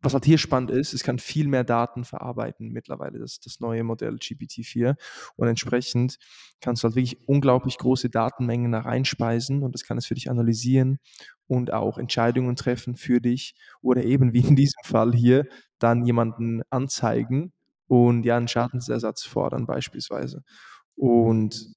[0.07, 3.85] was halt hier spannend ist, es kann viel mehr Daten verarbeiten mittlerweile, das, das neue
[3.85, 4.97] Modell GPT-4.
[5.37, 6.19] Und entsprechend
[6.61, 10.31] kannst du halt wirklich unglaublich große Datenmengen da reinspeisen und das kann es für dich
[10.31, 10.99] analysieren
[11.47, 15.47] und auch Entscheidungen treffen für dich oder eben wie in diesem Fall hier
[15.79, 17.53] dann jemanden anzeigen
[17.89, 20.43] und ja einen Schadensersatz fordern beispielsweise.
[20.97, 21.76] Und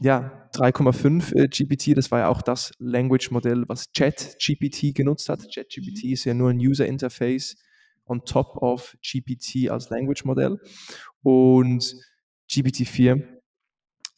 [0.00, 5.40] ja, 3,5 äh, GPT, das war ja auch das Language-Modell, was ChatGPT genutzt hat.
[5.52, 7.56] ChatGPT ist ja nur ein User-Interface
[8.04, 10.58] on top of GPT als Language-Modell.
[11.22, 11.94] Und
[12.50, 13.22] GPT-4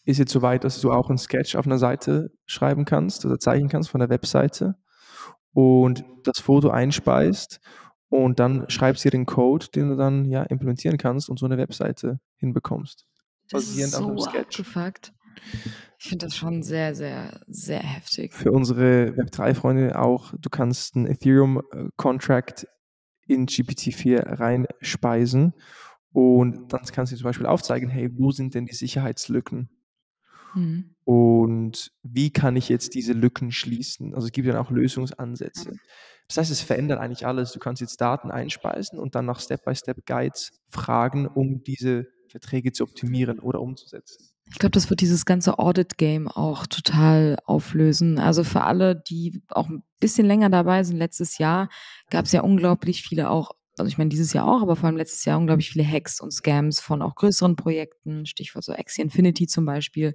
[0.04, 3.38] ist jetzt so weit, dass du auch ein Sketch auf einer Seite schreiben kannst oder
[3.38, 4.76] zeichnen kannst von der Webseite
[5.52, 7.60] und das Foto einspeist
[8.08, 11.56] und dann schreibst du den Code, den du dann ja implementieren kannst und so eine
[11.58, 13.06] Webseite hinbekommst.
[13.50, 15.12] Das ist so abgefuckt.
[15.98, 18.34] Ich finde das schon sehr, sehr, sehr heftig.
[18.34, 22.66] Für unsere Web3-Freunde auch, du kannst einen Ethereum-Contract
[23.26, 25.54] in GPT-4 reinspeisen
[26.12, 29.70] und dann kannst du zum Beispiel aufzeigen, hey, wo sind denn die Sicherheitslücken?
[30.54, 30.94] Mhm.
[31.04, 34.14] Und wie kann ich jetzt diese Lücken schließen?
[34.14, 35.72] Also es gibt dann auch Lösungsansätze.
[36.28, 37.52] Das heißt, es verändert eigentlich alles.
[37.52, 43.38] Du kannst jetzt Daten einspeisen und dann nach Step-by-Step-Guides fragen, um diese Verträge zu optimieren
[43.40, 44.33] oder umzusetzen.
[44.50, 48.18] Ich glaube, das wird dieses ganze Audit-Game auch total auflösen.
[48.18, 51.68] Also für alle, die auch ein bisschen länger dabei sind, letztes Jahr
[52.10, 54.98] gab es ja unglaublich viele auch, also ich meine dieses Jahr auch, aber vor allem
[54.98, 59.46] letztes Jahr unglaublich viele Hacks und Scams von auch größeren Projekten, Stichwort so Axie Infinity
[59.46, 60.14] zum Beispiel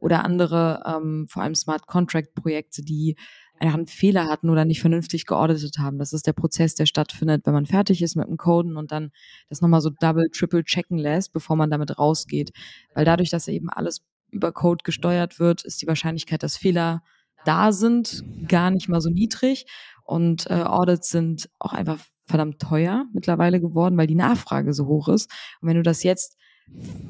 [0.00, 3.16] oder andere, ähm, vor allem Smart Contract-Projekte, die
[3.60, 5.98] einen Fehler hatten oder nicht vernünftig geauditet haben.
[5.98, 9.10] Das ist der Prozess, der stattfindet, wenn man fertig ist mit dem Coden und dann
[9.48, 12.52] das nochmal so double, triple checken lässt, bevor man damit rausgeht.
[12.94, 17.02] Weil dadurch, dass eben alles über Code gesteuert wird, ist die Wahrscheinlichkeit, dass Fehler
[17.44, 19.66] da sind, gar nicht mal so niedrig.
[20.04, 25.08] Und äh, Audits sind auch einfach verdammt teuer mittlerweile geworden, weil die Nachfrage so hoch
[25.08, 25.30] ist.
[25.60, 26.36] Und wenn du das jetzt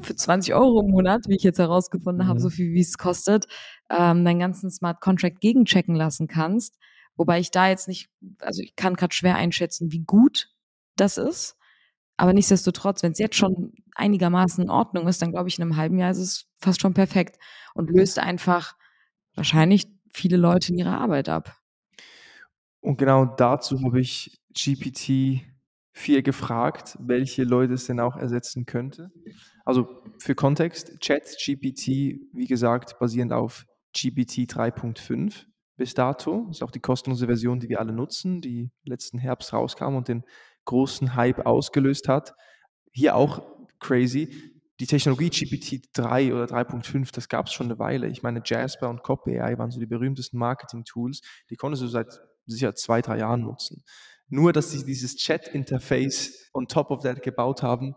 [0.01, 2.29] für 20 Euro im Monat, wie ich jetzt herausgefunden mhm.
[2.29, 3.45] habe, so viel wie es kostet,
[3.89, 6.77] ähm, deinen ganzen Smart Contract gegenchecken lassen kannst.
[7.15, 10.49] Wobei ich da jetzt nicht, also ich kann gerade schwer einschätzen, wie gut
[10.95, 11.57] das ist.
[12.17, 15.77] Aber nichtsdestotrotz, wenn es jetzt schon einigermaßen in Ordnung ist, dann glaube ich, in einem
[15.77, 17.37] halben Jahr ist es fast schon perfekt
[17.73, 18.75] und löst einfach
[19.35, 21.55] wahrscheinlich viele Leute in ihrer Arbeit ab.
[22.81, 25.41] Und genau dazu habe ich GPT
[25.99, 29.11] 4 gefragt, welche Leute es denn auch ersetzen könnte.
[29.65, 31.87] Also für Kontext, ChatGPT,
[32.33, 36.45] wie gesagt, basierend auf GPT 3.5 bis dato.
[36.47, 40.07] Das ist auch die kostenlose Version, die wir alle nutzen, die letzten Herbst rauskam und
[40.07, 40.23] den
[40.65, 42.33] großen Hype ausgelöst hat.
[42.93, 43.41] Hier auch
[43.79, 44.55] crazy.
[44.79, 48.07] Die Technologie GPT-3 oder 3.5, das gab es schon eine Weile.
[48.07, 51.19] Ich meine, Jasper und Copy AI waren so die berühmtesten Marketing-Tools.
[51.49, 53.83] Die konntest du seit sicher zwei, drei Jahren nutzen.
[54.29, 57.95] Nur, dass sie dieses Chat-Interface on top of that gebaut haben,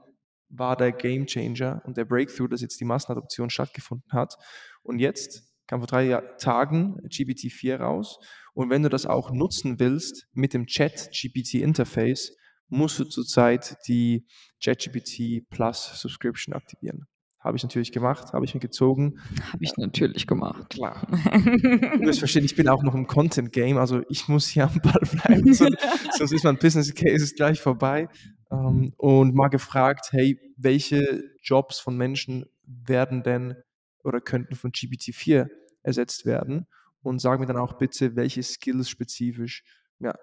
[0.48, 4.36] war der Game Changer und der Breakthrough, dass jetzt die Massenadoption stattgefunden hat.
[4.82, 8.18] Und jetzt kam vor drei Tagen GPT-4 raus.
[8.54, 12.36] Und wenn du das auch nutzen willst mit dem Chat-GPT-Interface,
[12.68, 14.26] musst du zurzeit die
[14.62, 17.06] ChatGPT Plus Subscription aktivieren.
[17.42, 19.18] Habe ich natürlich gemacht, habe ich mir gezogen.
[19.52, 20.70] Habe ich natürlich gemacht.
[20.70, 21.06] Klar.
[21.10, 25.02] du wirst verstehen, ich bin auch noch im Content-Game, also ich muss hier am Ball
[25.10, 25.78] bleiben, sonst,
[26.16, 28.08] sonst ist mein Business Case gleich vorbei.
[28.52, 33.56] Ähm, und mal gefragt, hey, welche Jobs von Menschen werden denn
[34.04, 35.48] oder könnten von GPT-4
[35.82, 36.66] ersetzt werden
[37.02, 39.64] und sag mir dann auch bitte, welche Skills spezifisch
[39.98, 40.14] ja,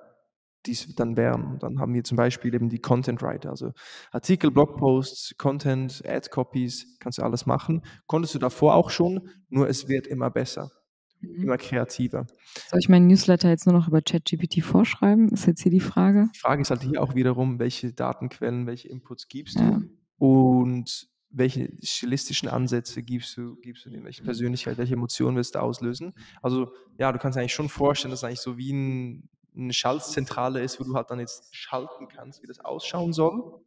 [0.66, 1.46] dies dann wären.
[1.46, 3.72] Und dann haben wir zum Beispiel eben die Content Writer, also
[4.12, 7.82] Artikel, Blogposts, Content, Ad-Copies, kannst du alles machen.
[8.08, 10.72] Konntest du davor auch schon, nur es wird immer besser,
[11.22, 11.44] Mhm.
[11.44, 12.26] immer kreativer.
[12.70, 15.30] Soll ich meinen Newsletter jetzt nur noch über ChatGPT vorschreiben?
[15.30, 16.30] Ist jetzt hier die Frage.
[16.34, 19.80] Die Frage ist halt hier auch wiederum, welche Datenquellen, welche Inputs gibst Ja.
[19.80, 25.56] du und welche stilistischen Ansätze gibst du, gibst du dem, welche Persönlichkeit, welche Emotionen willst
[25.56, 26.14] du auslösen.
[26.42, 29.74] Also ja, du kannst dir eigentlich schon vorstellen, dass es eigentlich so wie ein, eine
[29.74, 33.62] Schaltzentrale ist, wo du halt dann jetzt schalten kannst, wie das ausschauen soll.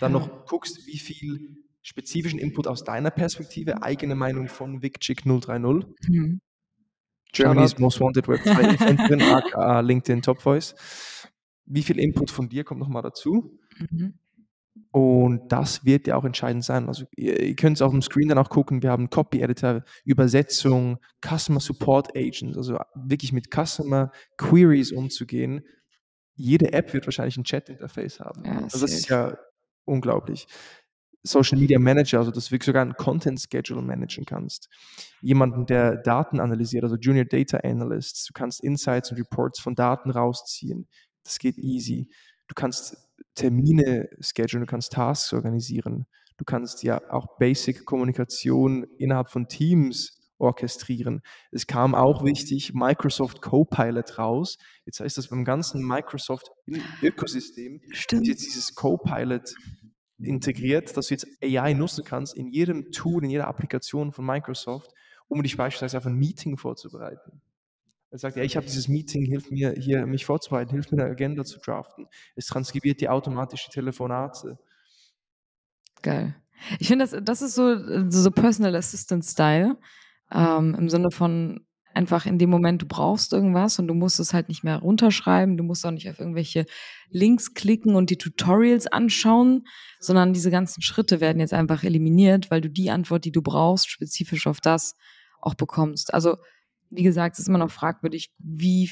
[0.00, 5.86] Dann noch guckst, wie viel spezifischen Input aus deiner Perspektive, eigene Meinung von VicChick 030,
[6.08, 6.40] Mhm.
[7.32, 7.78] Germany's.
[7.78, 9.20] Most Wanted Web 2 Inventorin,
[9.56, 10.74] aka LinkedIn Top Voice.
[11.66, 13.58] Wie viel Input von dir kommt nochmal dazu?
[13.78, 14.14] Mhm.
[14.94, 16.86] Und das wird ja auch entscheidend sein.
[16.86, 18.80] Also ihr, ihr könnt es auf dem Screen dann auch gucken.
[18.80, 25.66] Wir haben Copy Editor, Übersetzung, Customer Support Agents, also wirklich mit Customer Queries umzugehen.
[26.36, 28.44] Jede App wird wahrscheinlich ein Chat-Interface haben.
[28.44, 29.36] Ja, also das ist ja
[29.84, 30.46] unglaublich.
[31.24, 34.68] Social Media Manager, also dass du wirklich sogar einen Content Schedule managen kannst.
[35.22, 38.26] Jemanden, der Daten analysiert, also Junior Data Analysts.
[38.26, 40.86] Du kannst Insights und Reports von Daten rausziehen.
[41.24, 42.08] Das geht easy.
[42.48, 42.96] Du kannst
[43.34, 46.06] Termine schedulen, du kannst Tasks organisieren.
[46.36, 51.22] Du kannst ja auch Basic Kommunikation innerhalb von Teams orchestrieren.
[51.52, 54.58] Es kam auch wichtig Microsoft Copilot raus.
[54.84, 56.50] Jetzt heißt das beim ganzen Microsoft
[57.02, 58.26] Ökosystem Stimmt.
[58.26, 59.54] jetzt dieses Copilot
[60.18, 64.92] integriert, dass du jetzt AI nutzen kannst in jedem Tool, in jeder Applikation von Microsoft,
[65.28, 67.40] um dich beispielsweise auf ein Meeting vorzubereiten.
[68.14, 71.10] Er sagt, ja, ich habe dieses Meeting, hilf mir hier, mich vorzubereiten, hilf mir eine
[71.10, 72.06] Agenda zu draften.
[72.36, 74.56] Es transkribiert die automatische Telefonate.
[76.00, 76.36] Geil.
[76.78, 79.76] Ich finde, das, das ist so, so Personal Assistant Style.
[80.30, 84.32] Ähm, Im Sinne von einfach in dem Moment, du brauchst irgendwas und du musst es
[84.32, 86.66] halt nicht mehr runterschreiben, du musst auch nicht auf irgendwelche
[87.08, 89.66] Links klicken und die Tutorials anschauen,
[89.98, 93.90] sondern diese ganzen Schritte werden jetzt einfach eliminiert, weil du die Antwort, die du brauchst,
[93.90, 94.94] spezifisch auf das
[95.40, 96.14] auch bekommst.
[96.14, 96.36] Also,
[96.94, 98.90] wie gesagt, es ist immer noch fragwürdig, wie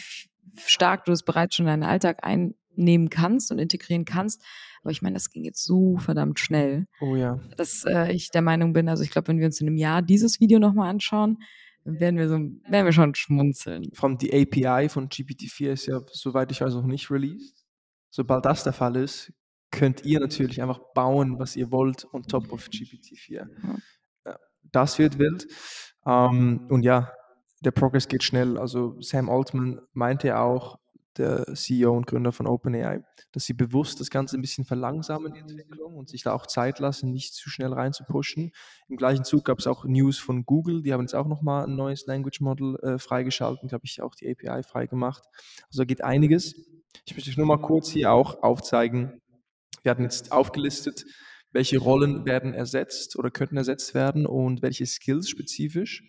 [0.56, 4.42] stark du es bereits schon in deinen Alltag einnehmen kannst und integrieren kannst.
[4.82, 7.38] Aber ich meine, das ging jetzt so verdammt schnell Oh ja.
[7.56, 10.02] dass äh, ich der Meinung bin, also ich glaube, wenn wir uns in einem Jahr
[10.02, 11.38] dieses Video nochmal anschauen,
[11.84, 13.90] dann werden wir so, werden wir schon schmunzeln.
[14.00, 17.64] Allem die API von GPT-4 ist ja, soweit ich weiß, noch nicht released.
[18.10, 19.32] Sobald das der Fall ist,
[19.70, 23.46] könnt ihr natürlich einfach bauen, was ihr wollt, on top of GPT-4.
[24.24, 24.38] Ja,
[24.70, 25.46] Das wird wild.
[26.06, 27.10] Ähm, und ja,
[27.64, 28.58] der Progress geht schnell.
[28.58, 30.78] Also Sam Altman meinte ja auch,
[31.18, 35.40] der CEO und Gründer von OpenAI, dass sie bewusst das Ganze ein bisschen verlangsamen, die
[35.40, 38.52] Entwicklung, und sich da auch Zeit lassen, nicht zu schnell rein zu pushen.
[38.88, 41.76] Im gleichen Zug gab es auch News von Google, die haben jetzt auch nochmal ein
[41.76, 45.24] neues Language Model äh, freigeschaltet, glaube ich, auch die API freigemacht.
[45.68, 46.54] Also da geht einiges.
[47.04, 49.20] Ich möchte euch nur mal kurz hier auch aufzeigen,
[49.82, 51.04] wir hatten jetzt aufgelistet,
[51.52, 56.02] welche Rollen werden ersetzt oder könnten ersetzt werden und welche Skills spezifisch.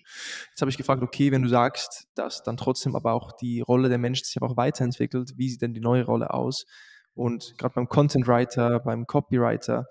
[0.50, 3.90] Jetzt habe ich gefragt, okay, wenn du sagst, dass dann trotzdem aber auch die Rolle
[3.90, 6.66] der Menschen sich aber auch weiterentwickelt, wie sieht denn die neue Rolle aus?
[7.14, 9.86] Und gerade beim Content Writer, beim Copywriter,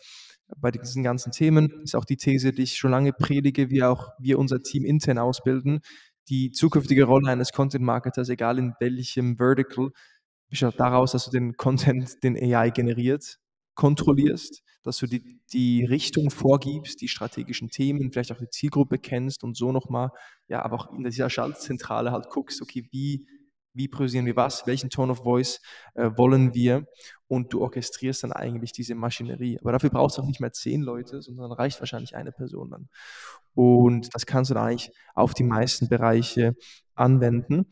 [0.56, 4.08] bei diesen ganzen Themen ist auch die These, die ich schon lange predige, wie auch
[4.18, 5.80] wir unser Team intern ausbilden.
[6.28, 9.90] Die zukünftige Rolle eines Content Marketers, egal in welchem Vertical,
[10.48, 13.38] besteht daraus, dass du den Content, den AI generiert,
[13.74, 19.44] kontrollierst, dass du die, die Richtung vorgibst, die strategischen Themen, vielleicht auch die Zielgruppe kennst
[19.44, 20.10] und so nochmal,
[20.48, 23.26] ja, aber auch in dieser Schaltzentrale halt guckst, okay, wie,
[23.74, 25.60] wie priorisieren wir was, welchen Tone of Voice
[25.94, 26.84] äh, wollen wir
[27.28, 29.58] und du orchestrierst dann eigentlich diese Maschinerie.
[29.60, 32.88] Aber dafür brauchst du auch nicht mehr zehn Leute, sondern reicht wahrscheinlich eine Person dann.
[33.54, 36.54] Und das kannst du dann eigentlich auf die meisten Bereiche
[36.94, 37.66] anwenden.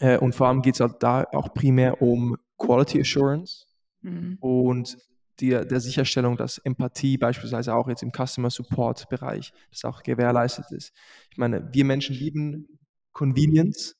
[0.00, 3.66] Äh, und vor allem geht es halt da auch primär um Quality Assurance
[4.02, 4.38] Mhm.
[4.40, 4.98] und
[5.40, 10.66] der, der Sicherstellung, dass Empathie beispielsweise auch jetzt im Customer Support Bereich, das auch gewährleistet
[10.70, 10.92] ist.
[11.30, 12.78] Ich meine, wir Menschen lieben
[13.12, 13.96] Convenience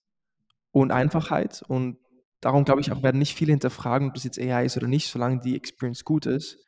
[0.73, 1.99] und Einfachheit und
[2.41, 5.09] darum glaube ich auch, werden nicht viele hinterfragen, ob das jetzt AI ist oder nicht,
[5.09, 6.59] solange die Experience gut ist.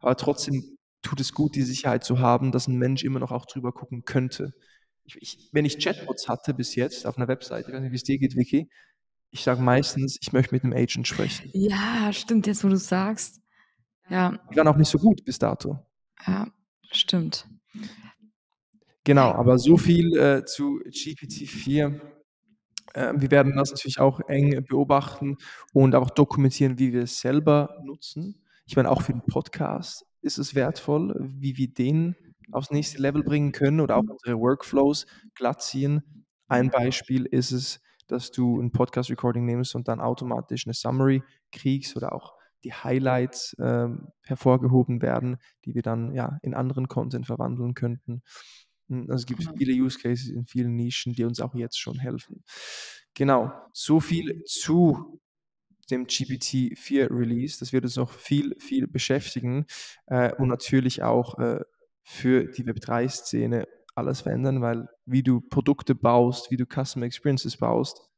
[0.00, 3.46] Aber trotzdem tut es gut, die Sicherheit zu haben, dass ein Mensch immer noch auch
[3.46, 4.52] drüber gucken könnte.
[5.04, 7.96] Ich, ich, wenn ich Chatbots hatte bis jetzt auf einer Webseite, ich weiß nicht, wie
[7.96, 8.68] es dir geht, Vicky,
[9.30, 11.50] ich sage meistens, ich möchte mit einem Agent sprechen.
[11.52, 13.40] Ja, stimmt, jetzt wo du sagst.
[14.08, 15.78] Ja, Die waren auch nicht so gut bis dato.
[16.26, 16.46] ja,
[16.90, 17.46] stimmt.
[19.04, 22.00] Genau, aber so viel äh, zu GPT-4.
[22.94, 25.36] Äh, wir werden das natürlich auch eng beobachten
[25.72, 28.42] und auch dokumentieren, wie wir es selber nutzen.
[28.66, 32.16] Ich meine, auch für den Podcast ist es wertvoll, wie wir den
[32.52, 36.24] aufs nächste Level bringen können oder auch unsere Workflows glatt ziehen.
[36.48, 41.96] Ein Beispiel ist es, dass du ein Podcast-Recording nimmst und dann automatisch eine Summary kriegst
[41.96, 47.74] oder auch die Highlights ähm, hervorgehoben werden, die wir dann ja in anderen Content verwandeln
[47.74, 48.22] könnten.
[48.88, 49.52] Hm, also es gibt Genau.
[49.56, 52.42] viele Use Cases in vielen Nischen, die uns auch jetzt schon helfen.
[53.14, 55.20] Genau, so viel zu
[55.90, 57.58] dem GPT-4 Release.
[57.58, 59.66] Das wird uns noch viel, viel beschäftigen
[60.06, 61.60] äh, und natürlich auch äh,
[62.02, 63.66] für die Web3-Szene
[63.98, 68.08] alles verändern, weil wie du Produkte baust, wie du Customer Experiences baust,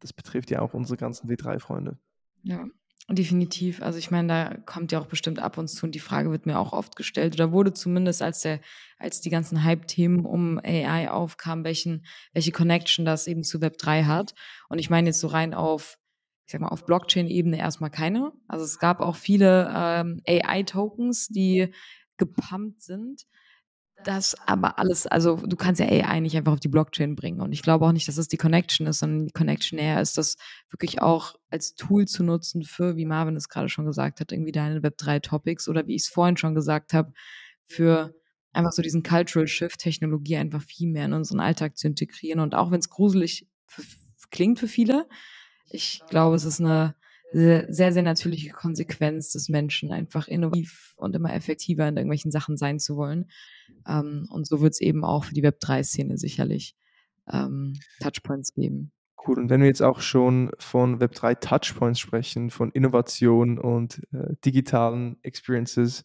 [0.00, 1.96] das betrifft ja auch unsere ganzen W3-Freunde.
[2.42, 2.66] Ja,
[3.08, 3.82] definitiv.
[3.82, 6.44] Also ich meine, da kommt ja auch bestimmt ab und zu und die Frage wird
[6.44, 8.60] mir auch oft gestellt oder wurde zumindest, als der,
[8.98, 14.34] als die ganzen Hype-Themen um AI aufkamen, welchen, welche Connection das eben zu Web3 hat.
[14.68, 15.98] Und ich meine jetzt so rein auf,
[16.46, 18.32] ich sag mal, auf Blockchain-Ebene erstmal keine.
[18.48, 21.72] Also es gab auch viele ähm, AI-Tokens, die
[22.16, 23.26] gepumpt sind.
[24.04, 27.40] Das aber alles, also du kannst ja AI nicht einfach auf die Blockchain bringen.
[27.40, 30.18] Und ich glaube auch nicht, dass es die Connection ist, sondern die Connection eher ist,
[30.18, 30.36] das
[30.70, 34.52] wirklich auch als Tool zu nutzen für, wie Marvin es gerade schon gesagt hat, irgendwie
[34.52, 37.12] deine Web3-Topics oder wie ich es vorhin schon gesagt habe,
[37.64, 38.14] für
[38.52, 42.40] einfach so diesen Cultural Shift, Technologie einfach viel mehr in unseren Alltag zu integrieren.
[42.40, 43.46] Und auch wenn es gruselig
[44.30, 45.08] klingt für viele,
[45.70, 46.94] ich glaube, es ist eine
[47.32, 52.78] sehr, sehr natürliche Konsequenz des Menschen, einfach innovativ und immer effektiver in irgendwelchen Sachen sein
[52.78, 53.30] zu wollen.
[53.86, 56.76] Ähm, und so wird es eben auch für die Web3-Szene sicherlich
[57.30, 58.92] ähm, Touchpoints geben.
[59.26, 59.38] Cool.
[59.38, 65.16] Und wenn wir jetzt auch schon von Web3 Touchpoints sprechen, von Innovation und äh, digitalen
[65.22, 66.04] Experiences,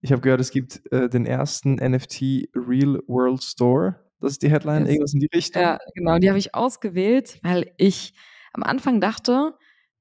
[0.00, 4.00] ich habe gehört, es gibt äh, den ersten NFT Real World Store.
[4.20, 4.90] Das ist die Headline, Yes.
[4.90, 5.62] irgendwas in die Richtung.
[5.62, 8.14] Ja, genau, die habe ich ausgewählt, weil ich
[8.52, 9.54] am Anfang dachte,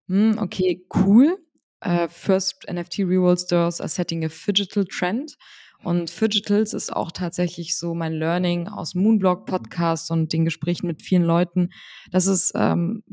[0.08, 1.38] hm, okay, cool.
[1.82, 5.38] Äh, first NFT Real World Stores are setting a digital trend.
[5.84, 11.04] Und Fidgetals ist auch tatsächlich so mein Learning aus Moonblog Podcast und den Gesprächen mit
[11.04, 11.70] vielen Leuten.
[12.10, 13.04] Das ist ähm,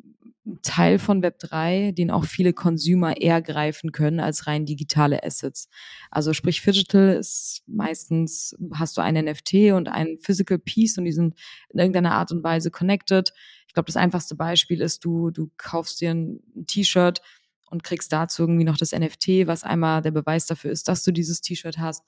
[0.63, 5.69] Teil von Web3, den auch viele Consumer eher greifen können als rein digitale Assets.
[6.11, 11.13] Also sprich Phygital ist meistens, hast du ein NFT und ein Physical Piece und die
[11.13, 13.33] sind in irgendeiner Art und Weise connected.
[13.73, 17.23] Ich glaube, das einfachste Beispiel ist, du, du kaufst dir ein T-Shirt
[17.71, 21.11] und kriegst dazu irgendwie noch das NFT, was einmal der Beweis dafür ist, dass du
[21.11, 22.05] dieses T-Shirt hast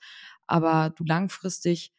[0.47, 1.91] aber du langfristig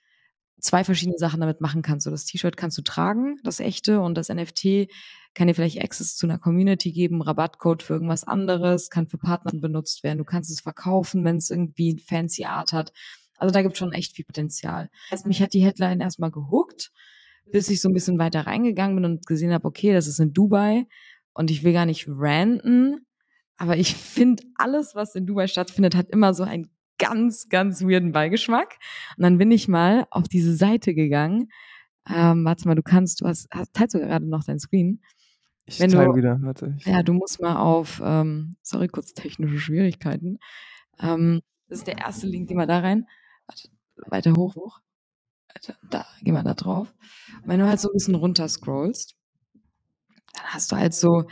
[0.58, 2.04] zwei verschiedene Sachen damit machen kannst.
[2.04, 4.88] So das T-Shirt kannst du tragen, das echte, und das NFT
[5.34, 9.52] kann dir vielleicht Access zu einer Community geben, Rabattcode für irgendwas anderes, kann für Partner
[9.60, 10.18] benutzt werden.
[10.18, 12.92] Du kannst es verkaufen, wenn es irgendwie fancy Art hat.
[13.36, 14.88] Also da gibt schon echt viel Potenzial.
[15.10, 16.90] Also mich hat die Headline erstmal gehuckt,
[17.52, 20.32] bis ich so ein bisschen weiter reingegangen bin und gesehen habe, okay, das ist in
[20.32, 20.86] Dubai
[21.32, 23.06] und ich will gar nicht ranten,
[23.56, 28.12] aber ich finde, alles, was in Dubai stattfindet, hat immer so ein ganz, ganz weirden
[28.12, 28.78] Beigeschmack.
[29.18, 31.50] Und dann bin ich mal auf diese Seite gegangen.
[32.08, 35.02] Ähm, warte mal, du kannst, du hast, hast teilst du gerade noch dein Screen.
[35.66, 36.76] Ich Wenn teile du- wieder, warte.
[36.84, 40.38] Ja, du musst mal auf, ähm, sorry, kurz technische Schwierigkeiten.
[41.00, 43.06] Ähm, das ist der erste Link, geh mal da rein.
[43.46, 43.68] Warte,
[44.06, 44.80] weiter hoch, hoch.
[45.90, 46.92] Da, geh mal da drauf.
[47.42, 49.16] Und wenn du halt so ein bisschen runter scrollst,
[50.34, 51.24] dann hast du halt so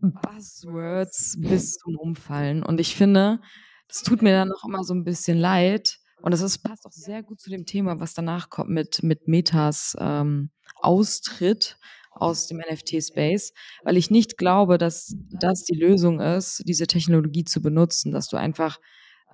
[0.00, 2.62] Buzzwords bis zum Umfallen.
[2.62, 3.40] Und ich finde,
[3.88, 5.98] das tut mir dann auch immer so ein bisschen leid.
[6.20, 9.28] Und das ist, passt auch sehr gut zu dem Thema, was danach kommt mit, mit
[9.28, 11.78] Metas ähm, Austritt
[12.10, 13.52] aus dem NFT-Space,
[13.84, 18.38] weil ich nicht glaube, dass das die Lösung ist, diese Technologie zu benutzen, dass du
[18.38, 18.80] einfach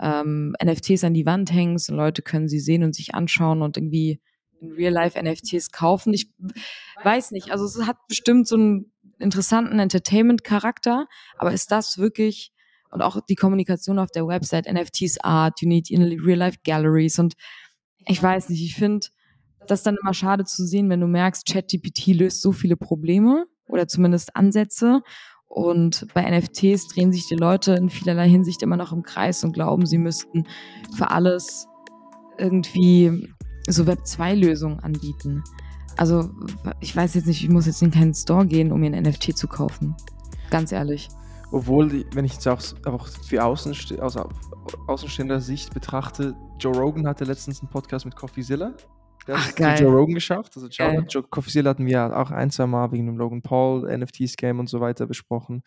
[0.02, 3.76] ähm, NFTs an die Wand hängst und Leute können sie sehen und sich anschauen und
[3.76, 4.20] irgendwie
[4.60, 6.12] in Real Life NFTs kaufen.
[6.12, 6.30] Ich
[7.02, 11.06] weiß nicht, also es hat bestimmt so einen interessanten Entertainment-Charakter,
[11.38, 12.52] aber ist das wirklich
[12.90, 17.18] und auch die Kommunikation auf der Website, NFTs Art, you need in Real Life Galleries
[17.18, 17.34] und
[18.06, 19.06] ich weiß nicht, ich finde
[19.66, 23.88] das dann immer schade zu sehen, wenn du merkst, ChatGPT löst so viele Probleme oder
[23.88, 25.02] zumindest Ansätze
[25.54, 29.52] und bei NFTs drehen sich die Leute in vielerlei Hinsicht immer noch im Kreis und
[29.52, 30.46] glauben, sie müssten
[30.96, 31.68] für alles
[32.38, 33.28] irgendwie
[33.68, 35.44] so Web2-Lösungen anbieten.
[35.98, 36.30] Also
[36.80, 39.36] ich weiß jetzt nicht, ich muss jetzt in keinen Store gehen, um mir ein NFT
[39.36, 39.94] zu kaufen.
[40.50, 41.08] Ganz ehrlich.
[41.50, 44.30] obwohl, wenn ich jetzt auch, auch für Außenste aus au-
[44.86, 48.72] außenstehender Sicht betrachte, Joe Rogan hatte letztens einen Podcast mit CoffeeZilla.
[49.26, 49.80] Der Ach, geil.
[49.80, 50.56] Joe Rogan geschafft.
[50.56, 51.04] Also Joe.
[51.08, 54.80] Joe CoffeeZilla hatten wir auch ein, zwei Mal wegen dem Logan Paul, NFT-Scam und so
[54.80, 55.62] weiter besprochen.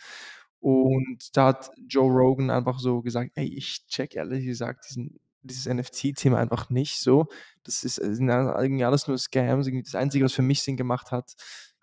[0.60, 5.72] Und da hat Joe Rogan einfach so gesagt, ey, ich check ehrlich gesagt diesen, dieses
[5.72, 7.28] NFT-Thema einfach nicht so.
[7.64, 9.70] Das ist äh, irgendwie alles nur Scams.
[9.84, 11.36] Das Einzige, was für mich Sinn gemacht hat,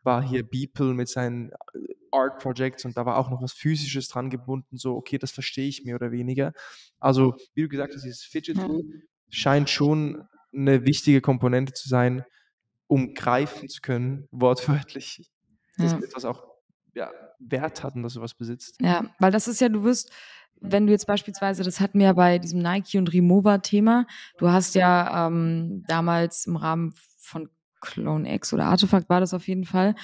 [0.02, 4.08] war hier Beeple mit seinen äh, Art Projects und da war auch noch was Physisches
[4.08, 4.76] dran gebunden.
[4.76, 6.52] So, okay, das verstehe ich mehr oder weniger.
[6.98, 8.84] Also, wie du gesagt hast, dieses Fidget Tool
[9.30, 12.24] scheint schon eine wichtige Komponente zu sein,
[12.86, 15.30] um greifen zu können, wortwörtlich,
[15.78, 15.98] dass Ja.
[15.98, 16.44] etwas auch
[16.94, 18.76] ja, Wert hat und dass du was besitzt.
[18.80, 20.12] Ja, weil das ist ja, du wirst,
[20.60, 24.06] wenn du jetzt beispielsweise, das hatten wir ja bei diesem Nike und Remover-Thema,
[24.38, 27.48] du hast ja ähm, damals im Rahmen von
[27.80, 29.94] Clone X oder Artefakt war das auf jeden Fall,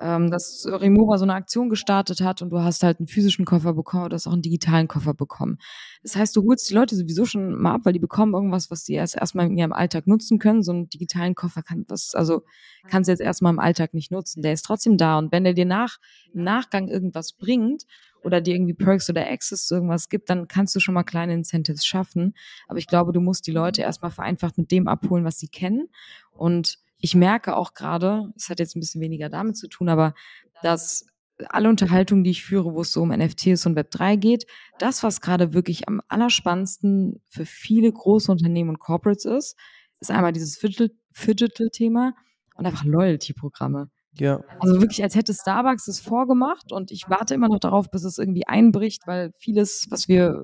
[0.00, 3.72] ähm, dass Remover so eine Aktion gestartet hat und du hast halt einen physischen Koffer
[3.72, 5.58] bekommen oder hast auch einen digitalen Koffer bekommen.
[6.02, 8.84] Das heißt, du holst die Leute sowieso schon mal ab, weil die bekommen irgendwas, was
[8.84, 10.62] die erst erstmal in ihrem Alltag nutzen können.
[10.62, 12.42] So einen digitalen Koffer kann das, also
[12.88, 14.42] kannst du jetzt erstmal im Alltag nicht nutzen.
[14.42, 15.18] Der ist trotzdem da.
[15.18, 15.98] Und wenn der dir nach,
[16.32, 17.84] im Nachgang irgendwas bringt
[18.22, 21.32] oder dir irgendwie Perks oder Access zu irgendwas gibt, dann kannst du schon mal kleine
[21.32, 22.34] Incentives schaffen.
[22.68, 25.88] Aber ich glaube, du musst die Leute erstmal vereinfacht mit dem abholen, was sie kennen.
[26.32, 30.14] Und ich merke auch gerade, es hat jetzt ein bisschen weniger damit zu tun, aber
[30.62, 31.06] dass
[31.48, 34.46] alle Unterhaltungen, die ich führe, wo es so um NFTs und Web3 geht,
[34.78, 39.56] das, was gerade wirklich am allerspannendsten für viele große Unternehmen und Corporates ist,
[40.00, 42.14] ist einmal dieses Fidget- Fidgetal-Thema
[42.56, 43.90] und einfach Loyalty-Programme.
[44.18, 48.04] Ja, Also wirklich, als hätte Starbucks es vorgemacht und ich warte immer noch darauf, bis
[48.04, 50.42] es irgendwie einbricht, weil vieles, was wir,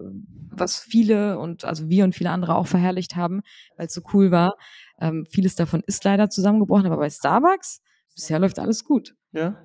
[0.51, 3.41] was viele und also wir und viele andere auch verherrlicht haben,
[3.77, 4.55] weil es so cool war,
[5.01, 7.81] ähm, vieles davon ist leider zusammengebrochen, aber bei Starbucks
[8.15, 9.15] bisher läuft alles gut.
[9.33, 9.57] ja.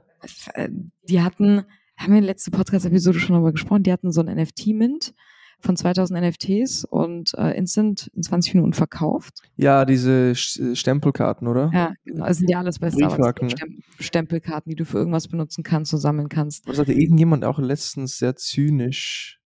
[0.53, 0.69] Äh,
[1.03, 1.65] Die hatten,
[1.97, 5.13] haben wir in der letzten Podcast-Episode schon darüber gesprochen, die hatten so ein NFT-Mint
[5.59, 9.41] von 2000 NFTs und äh, instant in 20 Minuten verkauft.
[9.55, 11.71] Ja, diese Stempelkarten, oder?
[11.73, 12.25] Ja, genau.
[12.25, 13.51] Das sind ja alles bei Starbucks.
[13.51, 16.67] Stem Stempelkarten, die du für irgendwas benutzen kannst und sammeln kannst.
[16.67, 19.39] Das hatte irgendjemand auch letztens sehr zynisch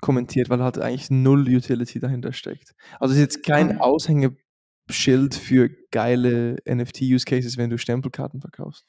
[0.00, 2.74] kommentiert, weil halt eigentlich null Utility dahinter steckt.
[3.00, 3.80] Also es ist jetzt kein.
[3.80, 8.84] Aushängeschild für geile NFT-Use-Cases, wenn du Stempelkarten verkaufst.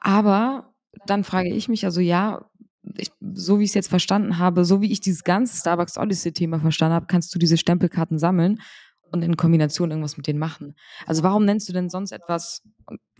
[0.00, 0.74] Aber
[1.06, 2.50] dann frage ich mich, also ja,
[2.96, 6.60] ich, so wie ich es jetzt verstanden habe, so wie ich dieses ganze Starbucks Odyssey-Thema
[6.60, 8.60] verstanden habe, kannst du diese Stempelkarten sammeln
[9.10, 10.74] und in Kombination irgendwas mit denen machen.
[11.06, 12.62] Also warum nennst du denn sonst etwas,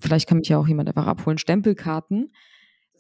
[0.01, 2.33] vielleicht kann mich ja auch jemand einfach abholen, Stempelkarten?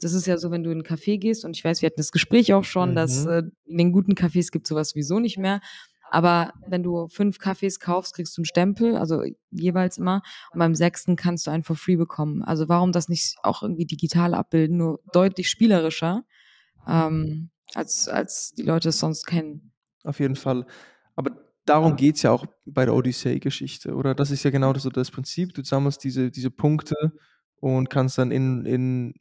[0.00, 1.98] Das ist ja so, wenn du in einen Café gehst und ich weiß, wir hatten
[2.00, 3.30] das Gespräch auch schon, dass Mhm.
[3.30, 5.60] äh, in den guten Cafés gibt sowas sowieso nicht mehr.
[6.12, 10.22] Aber wenn du fünf Kaffees kaufst, kriegst du einen Stempel, also jeweils immer.
[10.52, 12.42] Und beim sechsten kannst du einen for free bekommen.
[12.42, 16.24] Also warum das nicht auch irgendwie digital abbilden, nur deutlich spielerischer,
[16.90, 19.72] ähm, als, als die Leute es sonst kennen.
[20.04, 20.66] Auf jeden Fall.
[21.14, 21.30] Aber
[21.66, 24.14] darum geht es ja auch bei der Odyssey-Geschichte, oder?
[24.14, 25.54] Das ist ja genau das, so das Prinzip.
[25.54, 26.96] Du sammelst diese, diese Punkte
[27.56, 29.14] und kannst dann in, in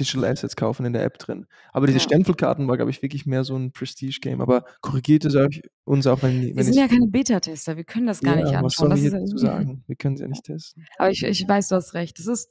[0.00, 1.46] Digital Assets kaufen in der App drin.
[1.72, 2.04] Aber diese Ja.
[2.04, 4.40] Stempelkarten war, glaube ich, wirklich mehr so ein Prestige-Game.
[4.40, 7.84] Aber korrigiert es euch, uns auch, wenn, Wir wenn sind ich ja keine Beta-Tester, wir
[7.84, 8.88] können das gar nicht was anschauen.
[8.88, 9.84] wir Das hier ist, dazu ja- sagen?
[9.86, 10.84] Wir können es ja nicht testen.
[10.98, 12.18] Aber ich, ich weiß, du hast recht.
[12.18, 12.50] Das ist,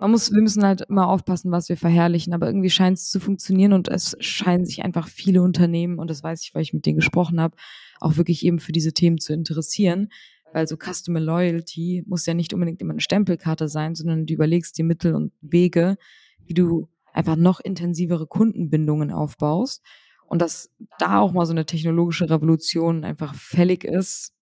[0.00, 2.34] man muss, wir müssen halt immer aufpassen, was wir verherrlichen.
[2.34, 6.22] Aber irgendwie scheint es zu funktionieren und es scheinen sich einfach viele Unternehmen, und das
[6.22, 7.56] weiß ich, weil ich mit denen gesprochen habe,
[8.00, 10.08] auch wirklich eben für diese Themen zu interessieren.
[10.52, 14.76] Weil so Customer Loyalty muss ja nicht unbedingt immer eine Stempelkarte sein, sondern du überlegst
[14.76, 15.96] dir Mittel und Wege,
[16.44, 19.82] wie du einfach noch intensivere Kundenbindungen aufbaust.
[20.26, 24.34] Und dass da auch mal so eine technologische Revolution einfach fällig ist,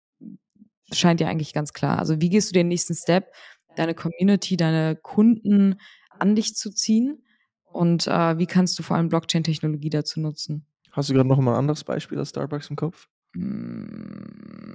[0.92, 1.98] scheint ja eigentlich ganz klar.
[1.98, 3.32] Also wie gehst du den nächsten Step,
[3.78, 7.22] deine Community, deine Kunden an dich zu ziehen?
[7.64, 10.66] Und äh, wie kannst du vor allem Blockchain-Technologie dazu nutzen?
[10.90, 13.08] Hast du gerade noch mal ein anderes Beispiel als Starbucks im Kopf?
[13.34, 14.74] Hm,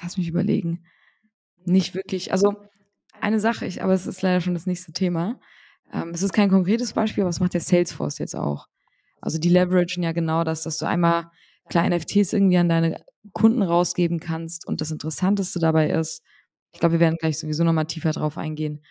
[0.00, 0.84] Lass mich überlegen.
[1.64, 2.32] Nicht wirklich.
[2.32, 2.56] Also
[3.20, 5.38] eine Sache, ich, aber es ist leider schon das nächste Thema.
[5.92, 8.66] Ähm, es ist kein konkretes Beispiel, aber es macht ja Salesforce jetzt auch.
[9.20, 11.30] Also die leveragen ja genau das, dass du einmal
[11.68, 14.66] kleine NFTs irgendwie an deine Kunden rausgeben kannst.
[14.66, 16.22] Und das Interessanteste dabei ist,
[16.72, 18.82] ich glaube, wir werden gleich sowieso nochmal tiefer drauf eingehen,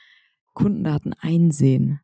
[0.53, 1.99] Kundendaten einsehen.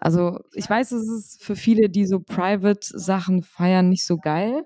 [0.00, 4.64] Also ich weiß, es ist für viele, die so Private-Sachen feiern, nicht so geil.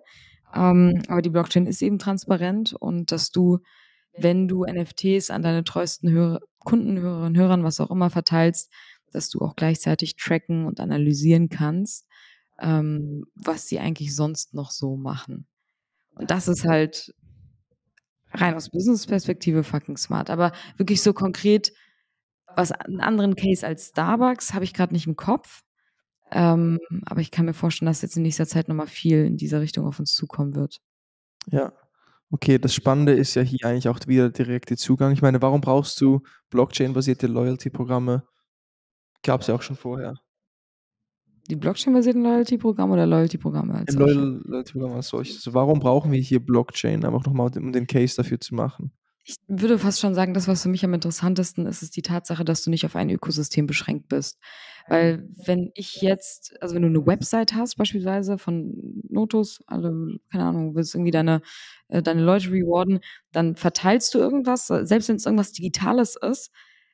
[0.55, 3.59] Ähm, aber die Blockchain ist eben transparent und dass du,
[4.16, 8.72] wenn du NFTs an deine treuesten Hörer, Kunden, Hörerinnen, Hörern, was auch immer verteilst,
[9.12, 12.07] dass du auch gleichzeitig tracken und analysieren kannst,
[12.59, 15.46] ähm, was sie eigentlich sonst noch so machen.
[16.14, 17.14] Und das ist halt
[18.33, 20.31] rein aus Business-Perspektive fucking smart.
[20.31, 21.72] Aber wirklich so konkret,
[22.57, 25.62] was einen anderen Case als Starbucks habe ich gerade nicht im Kopf.
[26.31, 29.61] Ähm, aber ich kann mir vorstellen, dass jetzt in nächster Zeit nochmal viel in dieser
[29.61, 30.79] Richtung auf uns zukommen wird.
[31.47, 31.72] Ja.
[32.31, 35.12] Okay, das Spannende ist ja hier eigentlich auch wieder der direkte Zugang.
[35.12, 36.20] Ich meine, warum brauchst du
[36.51, 38.22] Blockchain-basierte Loyalty-Programme?
[39.22, 40.14] Gab es ja auch schon vorher.
[41.51, 44.14] Die Blockchain-basierten Loyalty-Programme oder Loyalty-Programme als solche?
[44.14, 45.36] Loyal- Loyalty-Programm als solches.
[45.36, 47.05] Also warum brauchen wir hier Blockchain?
[47.05, 48.92] Einfach nochmal, um den Case dafür zu machen.
[49.24, 52.44] Ich würde fast schon sagen, das, was für mich am interessantesten ist, ist die Tatsache,
[52.46, 54.38] dass du nicht auf ein Ökosystem beschränkt bist.
[54.88, 59.90] Weil wenn ich jetzt also, wenn du 'ne Website hast beispielsweise von Notus, also,
[60.32, 61.42] keine Ahnung, willst irgendwie deine
[61.88, 63.01] äh, deine Leute rewarden,
[63.32, 66.51] dann verteilst du irgendwas, selbst wenn's irgendwas Digitales ist,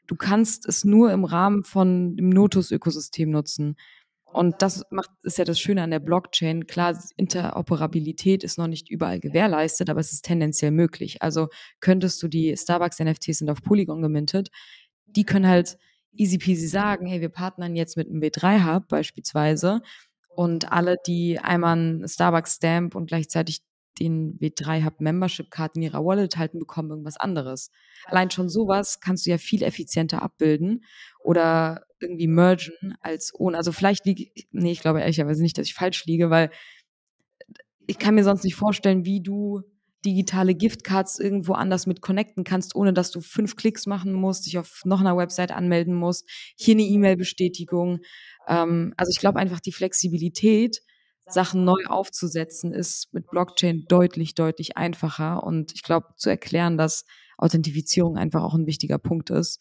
[0.08, 3.76] du kannst es nur im Rahmen von dem Notus-Ökosystem nutzen.
[4.34, 6.66] Und das macht ist ja das Schöne an der Blockchain.
[6.66, 11.22] Klar, Interoperabilität ist noch nicht überall gewährleistet, aber es ist tendenziell möglich.
[11.22, 11.48] Also,
[11.80, 14.50] könntest du die Starbucks-NFTs sind auf Polygon gemintet,
[15.06, 15.78] die können halt
[16.16, 19.82] easy peasy sagen: „Hey, wir partnern jetzt mit 'm W3 Hub beispielsweise
[20.30, 23.60] und alle, die einmal 'n Starbucks-Stamp und gleichzeitig
[24.00, 27.70] den W3 Hub Membership Card in ihrer Wallet halten, bekommen irgendwas anderes.“
[28.06, 30.84] Allein schon so was kannst du ja viel effizienter abbilden
[31.20, 35.74] oder irgendwie mergen als ohne also, vielleicht liege ne, ich glaube ehrlicherweise nicht, dass ich
[35.74, 36.50] falsch liege, weil
[37.88, 39.62] ich kann mir sonst nicht vorstellen, wie du
[40.04, 44.58] digitale Giftcards irgendwo anders mit connecten kannst, ohne dass du 5 Klicks machen musst, dich
[44.58, 48.00] auf noch 'ner Website anmelden musst, hier 'ne E-Mail-Bestätigung.
[48.48, 50.80] Ähm, also, ich glaube einfach, die Flexibilität,
[51.28, 55.42] Sachen neu aufzusetzen, ist mit Blockchain deutlich, deutlich einfacher.
[55.44, 57.04] Und ich glaube, zu erklären, dass
[57.38, 59.60] Authentifizierung einfach auch 'n wichtiger Punkt ist,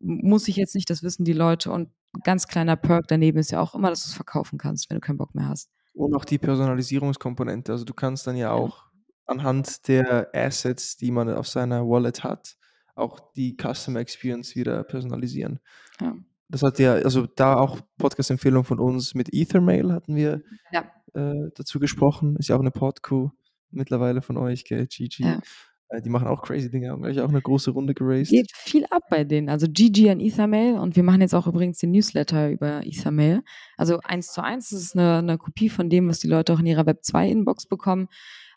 [0.00, 1.70] muss ich jetzt nicht, das wissen die Leute.
[1.72, 1.90] Und
[2.24, 5.18] ganz kleiner Perk daneben ist ja auch immer, dass du's verkaufen kannst, wenn du keinen
[5.18, 5.66] Bock mehr hast.
[5.96, 7.70] Und auch die Personalisierungskomponente.
[7.72, 8.64] Also, du kannst dann ja Ja.
[8.64, 8.82] auch
[9.26, 12.56] anhand der Assets, die man auf seiner Wallet hat,
[12.96, 15.60] auch die Customer Experience wieder personalisieren.
[16.00, 16.24] Ja.
[16.54, 20.40] Das hat ja also, da auch Podcast-Empfehlung von uns mit Ethermail hatten wir,
[20.70, 20.84] Ja.
[21.14, 22.36] äh, dazu gesprochen.
[22.36, 23.32] Ist ja auch 'ne Podco
[23.72, 25.24] mittlerweile von euch, gell, GG.
[25.24, 25.40] Ja.
[25.88, 28.30] Äh, die machen auch crazy Dinge, haben gleich auch 'ne große Runde geraced.
[28.30, 29.48] Geht viel ab bei denen.
[29.48, 33.42] Also, GG an Ethermail und wir machen jetzt auch übrigens den Newsletter über Ethermail.
[33.76, 36.86] Also, 1:1, das ist 'ne 'ne Kopie von dem, was die Leute auch in ihrer
[36.86, 38.08] Web2-Inbox bekommen.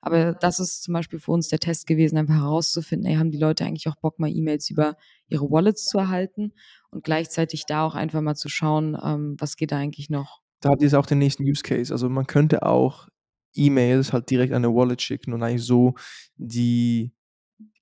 [0.02, 3.40] Aber das ist zum Beispiel für uns der Test gewesen, einfach herauszufinden: „Ey, haben die
[3.40, 4.96] Leute eigentlich auch Bock, mal E-Mails über
[5.30, 6.54] ihre Wallets zu erhalten?“
[6.92, 10.40] Und gleichzeitig da auch einfach mal zu schauen, ähm, was geht da eigentlich noch?
[10.64, 11.94] Da habt ihr jetzt auch den nächsten Use Case.
[11.94, 13.08] Also, man könnte auch
[13.54, 15.96] E-Mails halt direkt an 'ne Wallet schicken und eigentlich so
[16.36, 17.12] die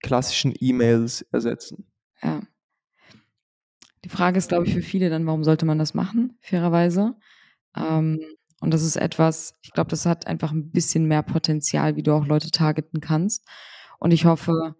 [0.01, 1.85] klassischen E-Mails ersetzen.
[2.23, 2.45] Ja.
[4.03, 7.15] Die Frage ist, glaube ich, für viele dann, warum sollte man das machen, fairerweise?
[7.77, 8.19] Ähm,
[8.61, 12.13] und das ist etwas ich glaube, das hat einfach 'n bisschen mehr Potenzial, wie du
[12.13, 13.45] auch Leute targeten kannst.
[13.99, 14.75] Und ich hoffe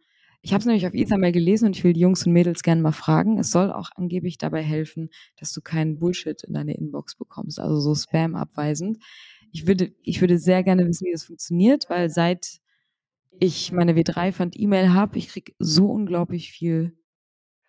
[0.45, 2.79] ich habe es nämlich auf Ethermail gelesen und ich will die Jungs und Mädels gerne
[2.79, 3.39] mal fragen.
[3.39, 7.79] Es soll auch angeblich dabei helfen, dass du keinen Bullshit in deine Inbox bekommst, also
[7.79, 8.99] so Spam abweisend.
[9.51, 12.59] Ich würde ich würde sehr gerne wissen, wie das funktioniert, weil seit
[13.39, 16.95] ich meine W3 Fund E-Mail habe, ich kriege so unglaublich viel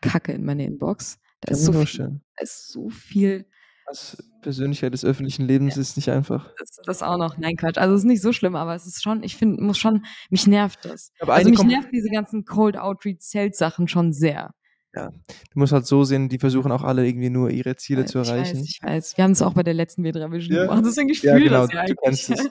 [0.02, 1.18] Kacke in meine Inbox.
[1.40, 3.46] Da ist so viel da ist so viel
[3.88, 5.80] Als Persönlichkeit des öffentlichen Lebens Ja.
[5.80, 6.56] ist nicht einfach.
[6.58, 7.38] Das das auch noch.
[7.38, 7.78] Nein, Quatsch.
[7.78, 10.84] Also, ist nicht so schlimm, aber es ist schon ich finde muss schon mich nervt
[10.84, 11.12] das.
[11.20, 14.54] Aber Also, eine mich nervt diese ganzen Cold Outreach Sales Sachen schon sehr.
[14.94, 15.10] Ja.
[15.52, 18.18] Du musst halt so sehen, die versuchen auch alle irgendwie nur ihre Ziele Äh, zu
[18.20, 18.64] ich weiß, erreichen.
[18.64, 19.16] ich weiß.
[19.16, 20.66] Wir haben's auch bei der letzten W3 Vision Ja.
[20.66, 22.30] gemacht, deswegen ich Ja, genau, das ja du kennst eigentlich.
[22.30, 22.48] es.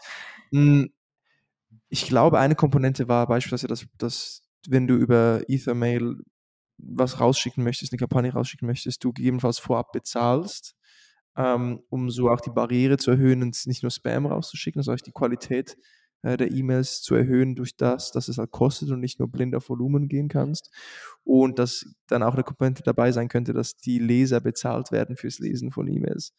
[0.52, 0.92] Hm,
[1.90, 6.18] ich glaube, eine Komponente war beispielsweise, dass dass wenn du über Ethermail
[6.80, 10.76] was rausschicken möchtest, 'ne Kampagne rausschicken möchtest, du gegebenenfalls vorab bezahlst,
[11.36, 15.12] um so auch die Barriere zu erhöhen und nicht nur Spam rauszuschicken, sondern auch die
[15.12, 15.78] Qualität,
[16.24, 19.56] äh, der E-Mails zu erhöhen durch das, dass es halt kostet und nicht nur blind
[19.56, 20.72] auf Volumen gehen kannst.
[21.24, 25.40] Und dass dann auch 'ne Komponente dabei sein könnte, dass die Leser bezahlt werden fürs
[25.40, 26.32] Lesen von E-Mails.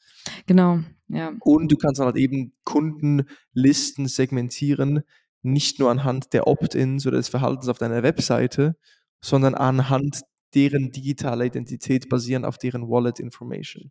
[0.48, 0.78] Genau,
[1.08, 1.32] ja.
[1.40, 5.02] Und du kannst dann halt eben Kundenlisten segmentieren,
[5.42, 8.76] nicht nur anhand der Opt-ins oder des Verhaltens auf deiner Webseite,
[9.20, 10.22] sondern anhand
[10.54, 13.90] deren digitaler Identität basierend auf deren Wallet Information.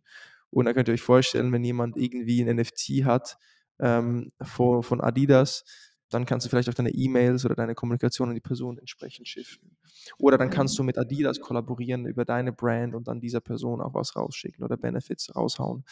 [0.50, 3.38] Und da könnt ihr euch vorstellen, wenn jemand irgendwie 'n NFT hat,
[3.80, 5.64] ähm, vo von Adidas,
[6.10, 9.76] dann kannst du vielleicht auch deine E-Mails oder deine Kommunikation an die Person entsprechend shiften.
[10.18, 13.94] Oder dann kannst du mit Adidas kollaborieren über deine Brand und dann dieser Person auch
[13.94, 15.84] was rausschicken oder Benefits raushauen.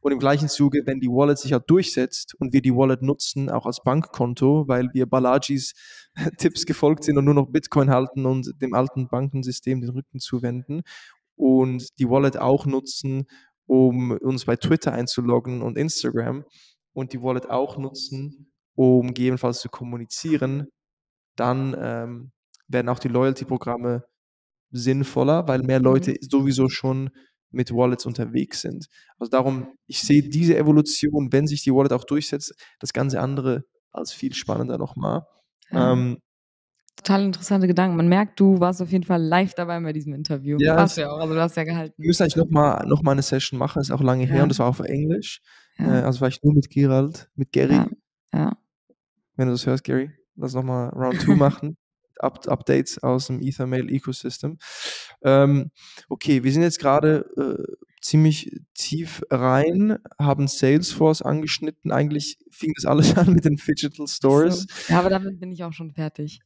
[0.00, 3.50] Und im gleichen Zuge, wenn die Wallet sich halt durchsetzt und wir die Wallet nutzen,
[3.50, 5.74] auch als Bankkonto, weil wir Balajis
[6.38, 10.82] Tipps gefolgt sind und nur noch Bitcoin halten und dem alten Bankensystem den Rücken zuwenden
[11.36, 13.26] und die Wallet auch nutzen,
[13.70, 16.44] um uns bei Twitter einzuloggen und Instagram
[16.92, 20.66] und die Wallet auch nutzen, um gegebenenfalls zu kommunizieren,
[21.36, 22.32] dann, ähm,
[22.68, 24.04] werden auch die Loyalty-Programme
[24.72, 26.16] sinnvoller, weil mehr Leute Mhm.
[26.22, 27.10] sowieso schon
[27.52, 28.86] mit Wallets unterwegs sind.
[29.18, 33.64] Also, darum, ich sehe diese Evolution, wenn sich die Wallet auch durchsetzt, das ganze andere
[33.92, 35.26] als viel spannender noch mal.
[35.70, 35.92] Ja.
[35.92, 36.18] Ähm
[37.02, 37.96] Total interessante Gedanken.
[37.96, 40.58] Man merkt, du warst auf jeden Fall live dabei bei diesem Interview.
[40.60, 41.94] Ja, Warst ja auch, also, du hast ja Wir gehalten.
[42.04, 44.42] müssen eigentlich noch mal noch mal 'ne Session machen, ist auch lange her Ja.
[44.42, 45.40] und das war auf Englisch.
[45.78, 46.02] Äh, Ja.
[46.04, 47.72] also, war ich nur mit Gerald, mit Gary.
[47.74, 47.88] Ja,
[48.34, 48.56] ja.
[49.36, 51.76] Wenn du das hörst, Gary, lass noch mal Round 2 machen.
[52.18, 54.58] Up Updates aus'm Ethermail Ecosystem.
[55.22, 55.70] Ähm,
[56.10, 57.72] okay, wir sind jetzt grade, äh,
[58.02, 61.92] ziemlich tief rein, haben Salesforce angeschnitten.
[61.92, 64.66] Eigentlich fing das alles an mit den Phygital Stores.
[64.86, 64.92] So.
[64.92, 66.40] Ja, aber damit bin ich auch schon fertig.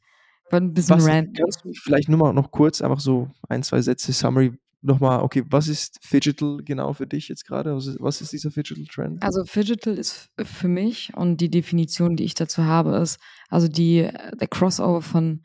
[0.50, 1.34] War ein bisschen Was, random.
[1.34, 4.52] kannst du mich vielleicht nur mal noch kurz, einfach so ein, zwei Sätze Summary
[4.84, 7.74] nochmal, okay, was ist Phygital genau für dich jetzt gerade?
[7.74, 9.22] Was ist, was ist dieser Phygital Trend?
[9.22, 13.18] Also Phygital ist für mich und die Definition, die ich dazu habe, ist
[13.48, 15.42] also die, der Crossover von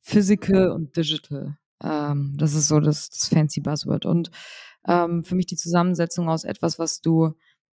[0.00, 1.56] Physical und Digital.
[1.82, 4.06] Ähm, das ist so das, das fancy Buzzword.
[4.06, 4.30] Und
[4.86, 7.32] ähm, für mich die Zusammensetzung aus etwas, was du,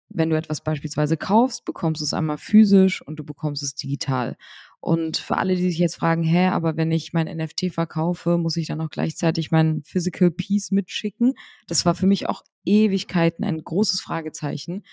[0.09, 4.37] wenn du etwas beispielsweise kaufst, bekommst du es einmal physisch und du bekommst es digital.
[4.81, 8.57] Und für alle, die sich jetzt fragen, hä, aber wenn ich mein NFT verkaufe, muss
[8.57, 11.35] ich dann auch gleichzeitig mein Physical Piece mitschicken?
[11.67, 14.85] Das war für mich auch Ewigkeiten ein großes Fragezeichen.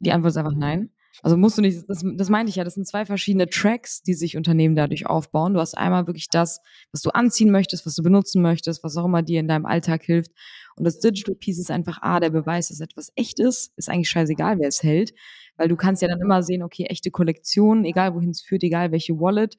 [0.00, 0.90] Die Antwort ist einfach nein.
[1.22, 4.14] Also musst du nicht, das, das meinte ich ja, das sind zwei verschiedene Tracks, die
[4.14, 5.54] sich Unternehmen dadurch aufbauen.
[5.54, 6.60] Du hast einmal wirklich das,
[6.92, 10.04] was du anziehen möchtest, was du benutzen möchtest, was auch immer dir in deinem Alltag
[10.04, 10.30] hilft.
[10.76, 13.72] Und das Digital Piece ist einfach A, der Beweis, dass etwas echt ist.
[13.76, 15.12] Ist eigentlich scheißegal, wer es hält.
[15.58, 18.92] Weil du kannst ja dann immer sehen, okay, echte Kollektion, egal wohin es führt, egal
[18.92, 19.58] welche Wallet.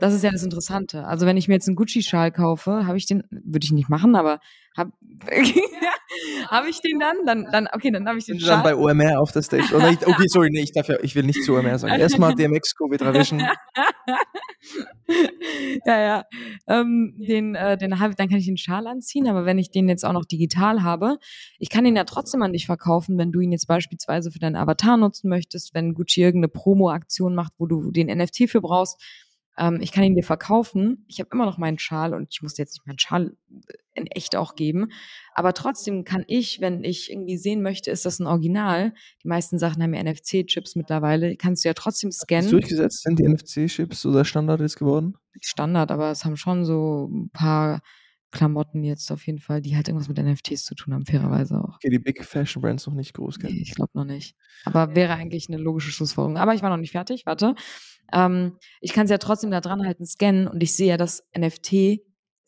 [0.00, 1.06] Das ist ja das Interessante.
[1.06, 4.14] Also wenn ich mir jetzt einen Gucci-Schal kaufe, habe ich den, würde ich nicht machen,
[4.14, 4.40] aber
[4.76, 4.92] habe
[6.48, 8.62] hab ich den dann, dann, dann, okay, dann habe ich den Schal.
[8.62, 9.74] Dann bei OMR auf der Stage.
[9.74, 11.98] Oder ich, okay, sorry, nee, ich darf ja, ich will nicht zu OMR sagen.
[11.98, 13.40] Erstmal DMX Covid erwischen.
[15.86, 16.24] ja, ja.
[16.66, 19.88] Ähm, den, äh, den hab, dann kann ich den Schal anziehen, aber wenn ich den
[19.88, 21.16] jetzt auch noch digital habe,
[21.58, 24.56] ich kann ihn ja trotzdem an dich verkaufen, wenn du ihn jetzt beispielsweise für deinen
[24.56, 29.00] Avatar nutzen möchtest, wenn Gucci irgendeine Promo-Aktion macht, wo du den NFT für brauchst
[29.58, 31.04] ähm, ich kann ihn dir verkaufen.
[31.08, 33.36] Ich habe immer noch meinen Schal und ich muss jetzt nicht meinen Schal
[33.68, 34.90] äh, in echt auch geben.
[35.34, 38.92] Aber trotzdem kann ich, wenn ich irgendwie sehen möchte, ist das ein Original.
[39.24, 41.36] Die meisten Sachen haben ja NFC-Chips mittlerweile.
[41.36, 42.50] Kannst du ja trotzdem scannen.
[42.50, 45.16] Durchgesetzt sind die NFC-Chips oder Standard ist geworden?
[45.40, 47.80] Standard, aber es haben schon so ein paar
[48.36, 51.76] Klamotten jetzt auf jeden Fall, die halt irgendwas mit NFTs zu tun haben, fairerweise auch.
[51.76, 53.54] Okay, die Big Fashion Brands noch nicht groß kennen.
[53.54, 54.36] Nee, ich glaube noch nicht.
[54.64, 56.36] Aber wäre eigentlich eine logische Schlussfolgerung.
[56.36, 57.54] Aber ich war noch nicht fertig, warte.
[58.12, 61.24] Ähm, ich kann es ja trotzdem da dran halten, scannen und ich sehe ja, das
[61.36, 62.00] NFT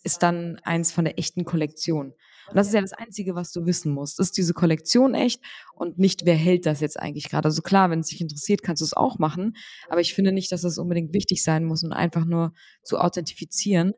[0.04, 2.12] ist dann eins von der echten Kollektion.
[2.48, 4.20] Und das ist ja das Einzige, was du wissen musst.
[4.20, 5.42] Ist diese Kollektion echt
[5.74, 7.46] und nicht, wer hält das jetzt eigentlich gerade?
[7.46, 9.56] Also klar, wenn es dich interessiert, kannst du es auch machen.
[9.88, 13.92] Aber ich finde nicht, dass das unbedingt wichtig sein muss und einfach nur zu authentifizieren,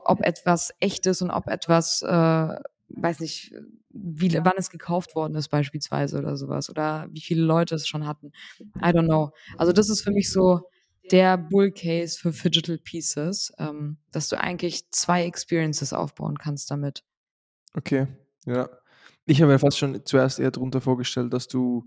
[0.00, 2.56] ob etwas echt ist und ob etwas, äh,
[2.88, 3.54] weiß nicht,
[3.90, 8.06] wie, wann es gekauft worden ist beispielsweise oder sowas oder wie viele Leute es schon
[8.06, 8.32] hatten.
[8.76, 9.30] I don't know.
[9.56, 10.68] Also das ist für mich so
[11.10, 17.04] der Bull Case für Digital Pieces, ähm, dass du eigentlich zwei Experiences aufbauen kannst damit.
[17.74, 18.08] Okay,
[18.46, 18.68] ja.
[19.26, 21.84] Ich habe mir fast schon zuerst eher darunter vorgestellt, dass du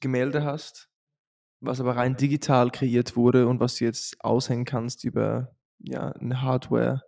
[0.00, 0.88] Gemälde hast,
[1.60, 6.42] was aber rein digital kreiert wurde und was du jetzt aushängen kannst über ja, eine
[6.42, 7.02] Hardware,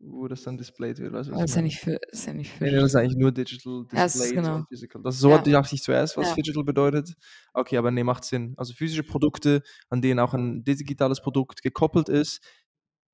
[0.00, 1.12] wo das dann displayed wird.
[1.12, 3.32] Weißt, das ist ja nicht für, ist ja nicht für nee, das ist eigentlich nur
[3.32, 4.56] Digital Display genau.
[4.56, 5.02] und Physical.
[5.02, 5.38] Das ist so ja.
[5.38, 6.34] dachte ich zuerst, was ja.
[6.34, 7.14] Digital bedeutet.
[7.52, 8.54] Okay, aber nee, macht Sinn.
[8.56, 12.40] Also physische Produkte, an denen auch ein digitales Produkt gekoppelt ist,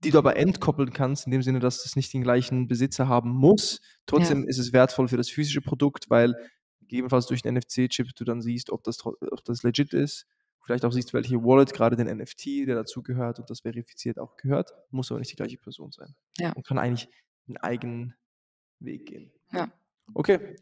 [0.03, 3.31] die du aber entkoppeln kannst, in dem Sinne, dass es nicht den gleichen Besitzer haben
[3.31, 3.81] muss.
[4.07, 4.49] Trotzdem ja.
[4.49, 6.35] ist es wertvoll für das physische Produkt, weil
[6.81, 10.27] gegebenenfalls durch den NFC-Chip du dann siehst, ob das, ob das legit ist
[10.65, 14.73] vielleicht auch siehst, welche Wallet gerade den NFT, der dazugehört und das verifiziert auch gehört,
[14.91, 16.15] muss aber nicht die gleiche Person sein.
[16.39, 16.53] Ja.
[16.53, 17.09] Und kann eigentlich
[17.47, 18.15] einen eigenen
[18.79, 19.33] Weg gehen.
[19.53, 19.71] Ja.
[20.13, 20.57] Okay,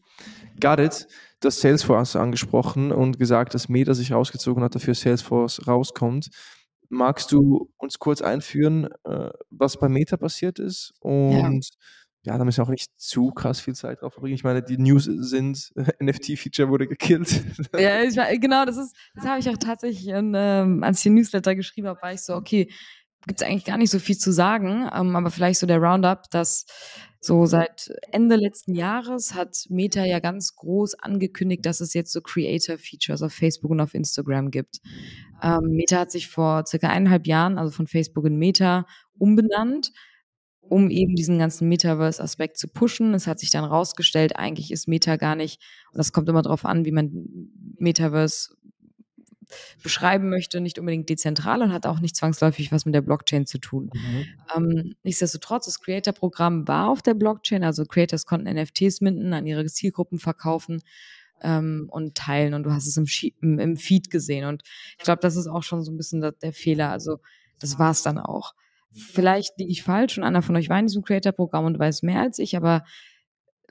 [0.61, 1.09] got it.
[1.41, 6.29] Du hast Salesforce angesprochen und gesagt, dass Meta sich rausgezogen hat, dafür Salesforce rauskommt.
[6.91, 11.51] Magst du uns kurz einführen, äh, was bei Meta passiert ist und ja
[12.29, 14.35] ja, da müssen wir auch nicht zu krass viel Zeit drauf verbringen.
[14.35, 15.73] Ich meine, die News sind,
[16.03, 17.43] NFT-Feature wurde gekillt.
[17.79, 21.15] Ja, ich, genau, das ist, das habe ich auch tatsächlich, in, ähm, als ich den
[21.15, 22.71] Newsletter geschrieben habe, war ich so, okay,
[23.27, 26.25] gibt es eigentlich gar nicht so viel zu sagen, ähm, aber vielleicht so der Roundup,
[26.31, 26.67] dass
[27.21, 32.21] so seit Ende letzten Jahres hat Meta ja ganz groß angekündigt, dass es jetzt so
[32.21, 34.81] Creator-Features auf Facebook und auf Instagram gibt.
[35.43, 38.87] Ähm, Meta hat sich vor circa eineinhalb Jahren, also von Facebook in Meta,
[39.19, 39.93] umbenannt
[40.69, 43.15] um eben diesen ganzen Metaverse-Aspekt zu pushen.
[43.15, 45.61] Es hat sich dann rausgestellt, eigentlich ist Meta gar nicht,
[45.93, 48.57] und das kommt immer darauf an, wie man Metaverse
[49.83, 53.59] beschreiben möchte, nicht unbedingt dezentral und hat auch nicht zwangsläufig was mit der Blockchain zu
[53.59, 53.91] tun.
[53.95, 54.27] Mhm.
[54.55, 59.65] Ähm, nichtsdestotrotz, das Creator-Programm war auf der Blockchain, also Creators konnten NFTs minden, an ihre
[59.67, 60.83] Zielgruppen verkaufen
[61.41, 63.07] ähm, und teilen und du hast es im,
[63.41, 64.63] im, im Feed gesehen und
[64.99, 67.19] ich glaube, das ist auch schon so ein bisschen der, der Fehler, also
[67.59, 68.55] das war es dann auch.
[68.93, 72.21] Vielleicht liege ich falsch und einer von euch war in diesem Creator-Programm und weiß mehr
[72.21, 72.85] als ich, aber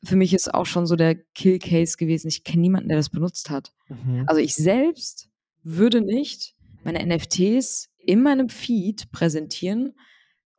[0.03, 2.27] für mich ist auch schon so der Kill-Case gewesen.
[2.27, 3.73] Ich kenne niemanden, der das benutzt hat.
[3.89, 4.23] Mhm.
[4.27, 5.29] Also ich selbst
[5.63, 9.93] würde nicht meine NFTs in meinem Feed präsentieren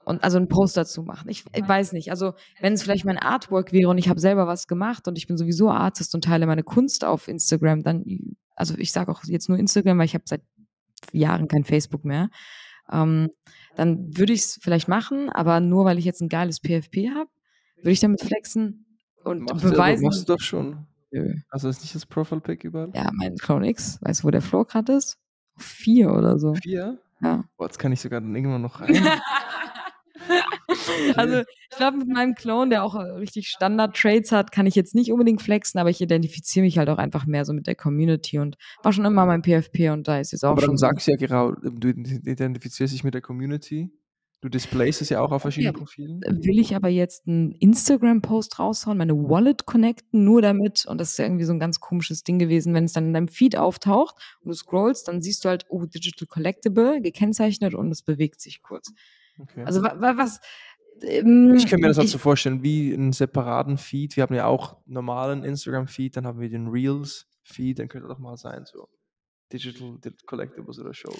[0.04, 1.28] und also einen Post dazu machen.
[1.28, 2.10] Ich, ich weiß nicht.
[2.10, 5.26] Also wenn es vielleicht mein Artwork wäre und ich habe selber was gemacht und ich
[5.26, 8.04] bin sowieso Artist und teile meine Kunst auf Instagram, dann,
[8.56, 10.42] also ich sage auch jetzt nur Instagram, weil ich habe seit
[11.12, 12.30] Jahren kein Facebook mehr.
[12.90, 13.28] Ähm,
[13.78, 17.30] dann würde ich es vielleicht machen, aber nur weil ich jetzt ein geiles PFP habe,
[17.76, 18.84] würde ich damit flexen
[19.22, 20.02] und Machst beweisen.
[20.02, 20.86] Du, machst du doch schon.
[21.12, 21.32] Nö.
[21.48, 22.90] Also ist nicht das Profile-Pick überall?
[22.92, 25.16] Ja, mein Clone X, weißt du, wo der Floor gerade ist?
[25.56, 26.54] Vier oder so.
[26.54, 26.98] Vier?
[27.20, 27.44] Ja.
[27.56, 28.88] Boah, jetzt kann ich sogar dann irgendwann noch rein.
[31.16, 31.40] Also
[31.70, 35.12] ich glaube, mit meinem Clone, der auch äh, richtig Standard-Trades hat, kann ich jetzt nicht
[35.12, 38.56] unbedingt flexen, aber ich identifiziere mich halt auch einfach mehr so mit der Community und
[38.82, 40.70] war schon immer mein PFP und da ist jetzt auch Aber schon.
[40.70, 43.90] dann sagst du ja genau, du identifizierst dich mit der Community.
[44.40, 45.78] Du displayst es ja auch auf verschiedenen Ja.
[45.78, 46.20] Profilen.
[46.20, 51.18] will ich aber jetzt einen Instagram-Post raushauen, meine Wallet connecten, nur damit, und das ist
[51.18, 54.14] ja irgendwie so ein ganz komisches Ding gewesen, wenn es dann in deinem Feed auftaucht
[54.40, 58.62] und du scrollst, dann siehst du halt, oh, Digital Collectible, gekennzeichnet und es bewegt sich
[58.62, 58.92] kurz.
[59.38, 59.64] Okay.
[59.64, 60.40] Also wa wa was.
[61.02, 64.16] ähm, ich kann mir das halt so vorstellen, wie einen separaten Feed.
[64.16, 68.36] Wir haben ja auch normalen Instagram-Feed, dann haben wir den Reels-Feed, dann könnte doch mal
[68.36, 68.88] sein, so
[69.52, 71.12] Digital, Digital Collectibles oder Show.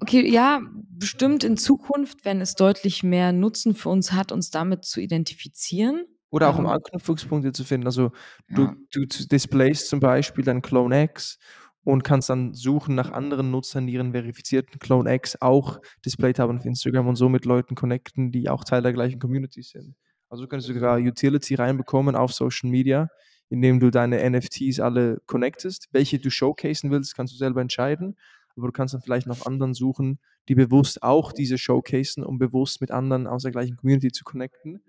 [0.00, 4.84] Okay, ja, bestimmt in Zukunft, wenn es deutlich mehr Nutzen für uns hat, uns damit
[4.84, 6.04] zu identifizieren.
[6.30, 7.86] Oder auch um Ähm, Anknüpfungspunkte zu finden.
[7.86, 8.10] Also
[8.50, 8.76] du, Ja.
[8.92, 11.38] du displayst zum Beispiel dein Clone X
[11.86, 16.58] und kannst dann suchen nach anderen Nutzern, die ihren verifizierten Clone X auch displayed haben
[16.58, 19.94] auf Instagram und so mit Leuten connecten, die auch Teil der gleichen Community sind.
[20.28, 23.08] Also du könntest sogar Utility reinbekommen auf Social Media,
[23.50, 25.86] indem du deine NFTs alle connectest.
[25.92, 28.16] Welche du showcasen willst, kannst du selber entscheiden.
[28.56, 30.18] Aber du kannst dann vielleicht nach anderen suchen,
[30.48, 34.82] die bewusst auch diese showcasen, um bewusst mit anderen aus der gleichen Community zu connecten.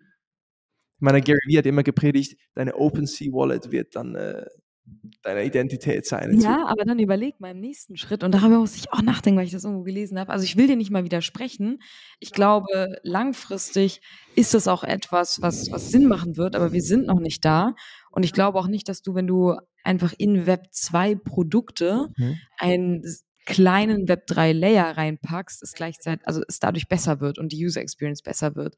[0.95, 4.47] Ich meine, Gary Vee hat immer gepredigt, deine OpenSea-Wallet wird dann äh,
[5.23, 6.31] deine Identität sein.
[6.31, 9.37] in Ja, aber dann überleg mal im nächsten Schritt, und darüber muss ich auch nachdenken,
[9.39, 10.31] weil ich das irgendwo gelesen habe.
[10.31, 11.79] Also ich will dir nicht mal widersprechen.
[12.19, 14.01] Ich glaube, langfristig
[14.35, 17.73] ist das auch etwas, was, was Sinn machen wird, aber wir sind noch nicht da.
[18.11, 22.37] Und ich glaube auch nicht, dass du, wenn du einfach in Web 2 Produkte Mhm.
[22.57, 27.53] einen s- kleinen Web 3 Layer reinpackst, es gleichzeitig, also es dadurch besser wird und
[27.53, 28.75] die User Experience besser wird.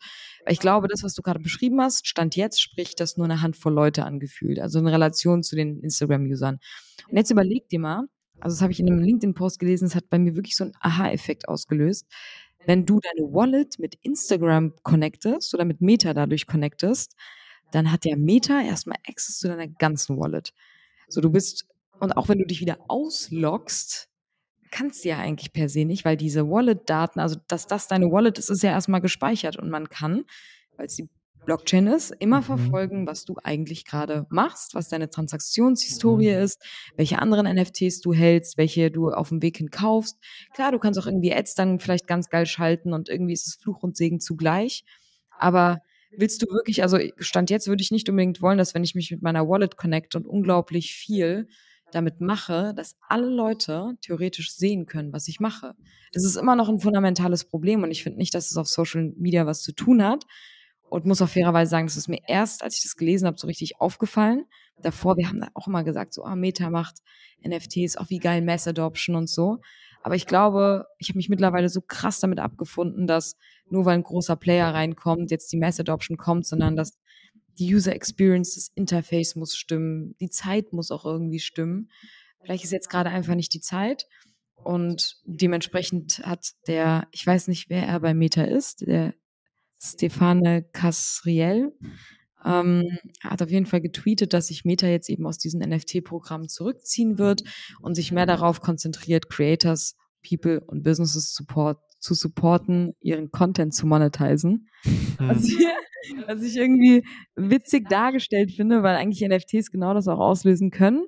[0.48, 3.74] Ich glaube, das, was du gerade beschrieben hast, stand jetzt, spricht das nur eine Handvoll
[3.74, 6.60] Leute angefühlt, also in Relation zu den Instagram-Usern.
[7.10, 8.06] Und jetzt überleg dir mal,
[8.40, 10.74] also das habe ich in einem LinkedIn-Post gelesen, es hat bei mir wirklich so einen
[10.80, 12.06] Aha-Effekt ausgelöst.
[12.66, 17.16] Wenn du deine Wallet mit Instagram connectest oder mit Meta dadurch connectest,
[17.72, 20.54] dann hat der Meta erstmal Access zu deiner ganzen Wallet.
[21.08, 21.66] So, du bist,
[22.00, 24.09] und auch wenn du dich wieder ausloggst,
[24.72, 28.38] kannst du ja eigentlich per se nicht, weil diese Wallet-Daten, also dass das deine Wallet
[28.38, 30.26] ist, ist ja erstmal gespeichert und man kann,
[30.78, 31.10] weil es die
[31.46, 32.44] Blockchain ist, immer Mhm.
[32.44, 36.42] verfolgen, was du eigentlich gerade machst, was deine Transaktionshistorie Mhm.
[36.44, 36.62] ist,
[36.96, 40.18] welche anderen NFTs du hältst, welche du auf dem Weg hin kaufst.
[40.54, 43.56] Klar, du kannst auch irgendwie Ads dann vielleicht ganz geil schalten und irgendwie ist es
[43.56, 44.84] Fluch und Segen zugleich.
[45.38, 48.94] Aber willst du wirklich, also Stand jetzt würde ich nicht unbedingt wollen, dass wenn ich
[48.96, 51.48] mich mit meiner Wallet connect und unglaublich viel
[51.92, 55.76] damit mache, dass alle Leute theoretisch sehen können, was ich mache.
[56.14, 59.14] Das ist immer noch ein fundamentales Problem und ich finde nicht, dass es auf Social
[59.18, 60.26] Media was zu tun hat.
[60.90, 63.46] Und muss auch fairerweise sagen, das ist mir erst, als ich das gelesen habe, so
[63.46, 64.46] richtig aufgefallen.
[64.82, 66.96] Davor, wir haben da auch immer gesagt, so, ah, Meta macht
[67.48, 69.60] NFTs, auch wie geil Mass Adoption und so.
[70.02, 73.38] Aber ich glaube, ich habe mich mittlerweile so krass damit abgefunden, dass
[73.70, 76.98] nur weil ein großer Player reinkommt, jetzt die Mass Adoption kommt, sondern dass
[77.60, 81.92] die User Experience, das Interface muss stimmen, die Zeit muss auch irgendwie stimmen.
[82.42, 84.08] Vielleicht ist jetzt gerade einfach nicht die Zeit.
[84.56, 89.14] Und dementsprechend hat der, ich weiß nicht, wer er bei Meta ist, der
[89.82, 91.74] Stefane Casriel,
[92.46, 97.18] ähm, hat auf jeden Fall getweetet, dass sich Meta jetzt eben aus diesen NFT-Programmen zurückziehen
[97.18, 97.44] wird
[97.82, 99.96] und sich mehr darauf konzentriert, Creators,
[100.28, 104.70] People und Businesses support, zu supporten, ihren Content zu monetisieren.
[105.18, 105.58] Was, ich,
[106.28, 107.04] was ich irgendwie
[107.36, 111.06] witzig dargestellt finde, weil eigentlich NFTs genau das auch auslösen können.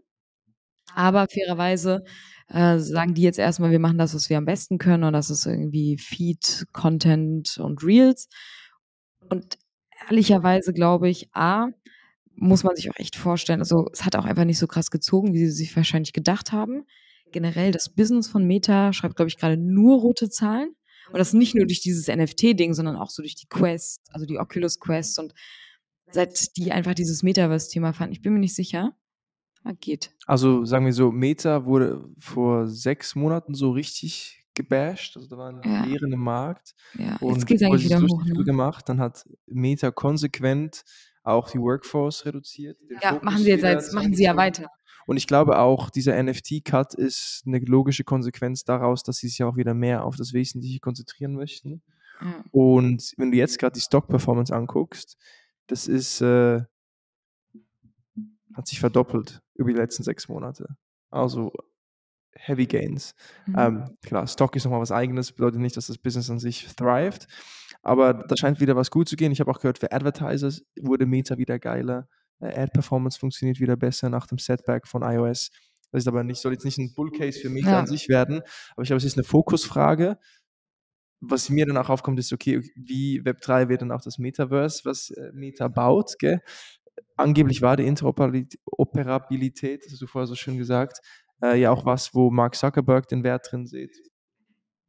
[0.93, 2.03] Aber fairerweise
[2.49, 5.29] äh, sagen die jetzt erstmal, wir machen das, was wir am besten können und das
[5.29, 8.27] ist irgendwie Feed, Content und Reels.
[9.29, 9.57] Und
[10.09, 11.69] ehrlicherweise glaube ich, A,
[12.35, 15.33] muss man sich auch echt vorstellen, also es hat auch einfach nicht so krass gezogen,
[15.33, 16.85] wie sie sich wahrscheinlich gedacht haben.
[17.31, 20.75] Generell das Business von Meta schreibt, glaube ich, gerade nur rote Zahlen.
[21.12, 24.39] Und das nicht nur durch dieses NFT-Ding, sondern auch so durch die Quest, also die
[24.39, 25.34] Oculus Quest und
[26.12, 28.14] seit die einfach dieses Metaverse-Thema fanden.
[28.14, 28.95] Ich bin mir nicht sicher.
[29.80, 30.12] Geht.
[30.26, 35.16] Also sagen wir so, Meta wurde vor sechs Monaten so richtig gebasht.
[35.16, 35.86] Also da waren Ja.
[35.86, 36.74] Lehren im Markt.
[36.97, 38.26] Ja, jetzt Und geht's wurde eigentlich wieder hoch.
[38.26, 38.43] Ne?
[38.43, 38.89] gemacht.
[38.89, 40.84] Dann hat Meta konsequent
[41.24, 42.78] auch die Workforce reduziert.
[43.03, 44.68] Ja, machen sie jetzt, jetzt machen sie ja weiter.
[45.05, 49.55] Und ich glaube auch, dieser NFT-Cut ist eine logische Konsequenz daraus, dass sie sich auch
[49.55, 51.81] wieder mehr auf das Wesentliche konzentrieren möchten.
[52.21, 52.43] Ja.
[52.51, 55.17] Und wenn du jetzt gerade die Stock-Performance anguckst,
[55.67, 56.61] das ist, äh,
[58.53, 60.75] hat sich verdoppelt über die letzten sechs Monate.
[61.09, 61.51] Also
[62.33, 63.13] Heavy Gains.
[63.45, 63.55] Mhm.
[63.57, 67.27] Ähm, klar, Stock ist nochmal was eigenes, bedeutet nicht, dass das Business an sich thrived,
[67.81, 69.31] aber da scheint wieder was gut zu gehen.
[69.31, 72.07] Ich habe auch gehört, für Advertisers wurde Meta wieder geiler.
[72.41, 75.51] Äh, Ad-Performance funktioniert wieder besser nach dem Setback von iOS.
[75.91, 77.79] Das ist aber nicht, soll jetzt nicht ein Bull-Case für Meta Ja.
[77.79, 78.41] an sich werden,
[78.73, 80.17] aber ich glaube, es ist eine Fokusfrage.
[81.23, 85.31] Was mir danach aufkommt, ist, okay, wie Web3 wird dann auch das Metaverse, was äh,
[85.33, 86.39] Meta baut, gell?
[87.15, 90.97] Angeblich war die Interoperabilität, das hast du vorher so schön gesagt,
[91.43, 93.95] äh, ja auch was, wo Mark Zuckerberg den Wert drin sieht.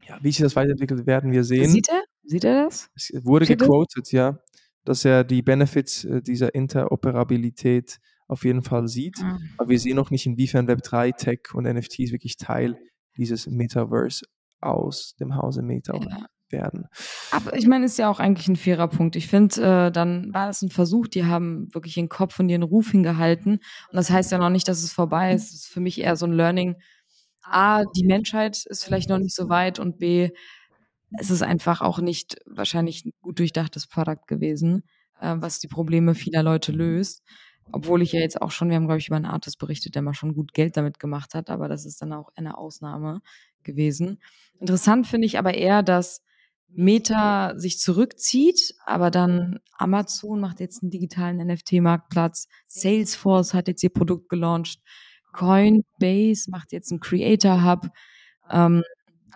[0.06, 1.68] Ja, wie sich das weiterentwickelt, werden wir sehen.
[1.70, 2.02] Sieht er?
[2.24, 2.88] Sieht er das?
[2.94, 3.68] Es wurde Steht das?
[3.68, 4.38] gequotet, ja,
[4.84, 9.18] dass er die Benefits äh, dieser Interoperabilität auf jeden Fall sieht.
[9.22, 9.38] Ah.
[9.58, 12.78] Aber wir sehen noch nicht, inwiefern Web3, Tech und NFTs wirklich Teil
[13.16, 14.24] dieses Metaverse
[14.60, 16.26] aus dem Hause Meta Ja.
[16.50, 16.86] werden.
[17.30, 19.16] Aber ich meine, ist ja auch eigentlich ein fairer Punkt.
[19.16, 22.62] Ich finde, äh, dann war das ein Versuch, die haben wirklich ihren Kopf und ihren
[22.62, 23.54] Ruf hingehalten.
[23.54, 25.48] Und das heißt ja noch nicht, dass es vorbei ist.
[25.48, 26.76] Es ist für mich eher so ein Learning.
[27.42, 30.30] A, die Menschheit ist vielleicht noch nicht so weit und B,
[31.18, 34.84] es ist einfach auch nicht wahrscheinlich ein gut durchdachtes Produkt gewesen,
[35.20, 37.22] äh, was die Probleme vieler Leute löst.
[37.70, 40.02] Obwohl ich ja jetzt auch schon, wir haben, glaube ich, über einen Artist berichtet, der
[40.02, 43.20] mal schon gut Geld damit gemacht hat, aber das ist dann auch eine Ausnahme
[43.62, 44.18] gewesen.
[44.58, 46.22] Interessant finde ich aber eher, dass
[46.68, 53.90] Meta sich zurückzieht, aber dann Amazon macht jetzt einen digitalen NFT-Marktplatz, Salesforce hat jetzt ihr
[53.90, 54.80] Produkt gelauncht,
[55.32, 57.88] Coinbase macht jetzt einen Creator Hub.
[58.50, 58.82] Ähm,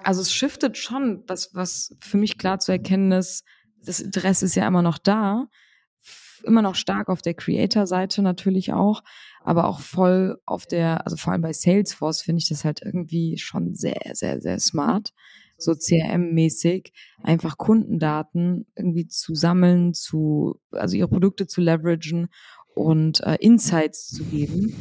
[0.03, 3.45] also es shiftet schon, was, was für mich klar zu erkennen ist,
[3.85, 5.47] das Interesse ist ja immer noch da,
[6.45, 9.03] immer noch stark auf der Creator-Seite natürlich auch,
[9.43, 13.39] aber auch voll auf der, also vor allem bei Salesforce finde ich das halt irgendwie
[13.39, 15.13] schon sehr, sehr, sehr smart,
[15.59, 16.93] so CRM-mäßig,
[17.23, 22.29] einfach Kundendaten irgendwie zu sammeln, zu, also ihre Produkte zu leveragen
[22.75, 24.75] und äh, Insights zu geben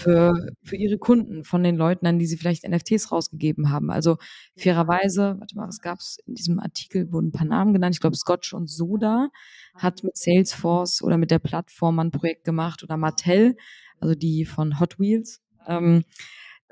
[0.00, 3.90] für, für ihre Kunden von den Leuten, an die sie vielleicht NFTs rausgegeben haben.
[3.90, 4.16] Also
[4.56, 7.94] fairerweise, warte mal, was gab's in diesem Artikel, wurden ein paar Namen genannt.
[7.94, 9.28] Ich glaube, Scotch und Soda
[9.74, 13.56] hat mit Salesforce oder mit der Plattform ein Projekt gemacht oder Mattel,
[14.00, 16.04] also die von Hot Wheels, ähm,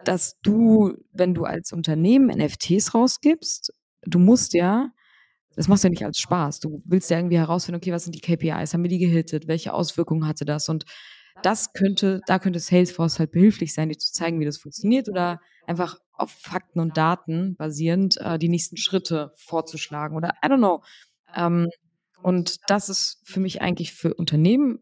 [0.05, 3.73] dass du, wenn du als Unternehmen NFTs rausgibst,
[4.03, 4.91] du musst ja
[5.59, 6.61] das machst du ja nicht als Spaß.
[6.61, 8.75] Du willst ja irgendwie herausfinden, okay, was sind die KPIs?
[8.75, 9.49] Haben wir die gehittet?
[9.49, 10.69] Welche Auswirkungen hatte das?
[10.69, 10.85] Und
[11.43, 15.41] das könnte, da könnte Salesforce halt behilflich sein, dir zu zeigen, wie das funktioniert oder
[15.67, 20.83] einfach auf Fakten und Daten basierend äh, die nächsten Schritte vorzuschlagen oder I don't know.
[21.35, 21.69] Ähm,
[22.23, 24.81] und das ist für mich eigentlich für Unternehmen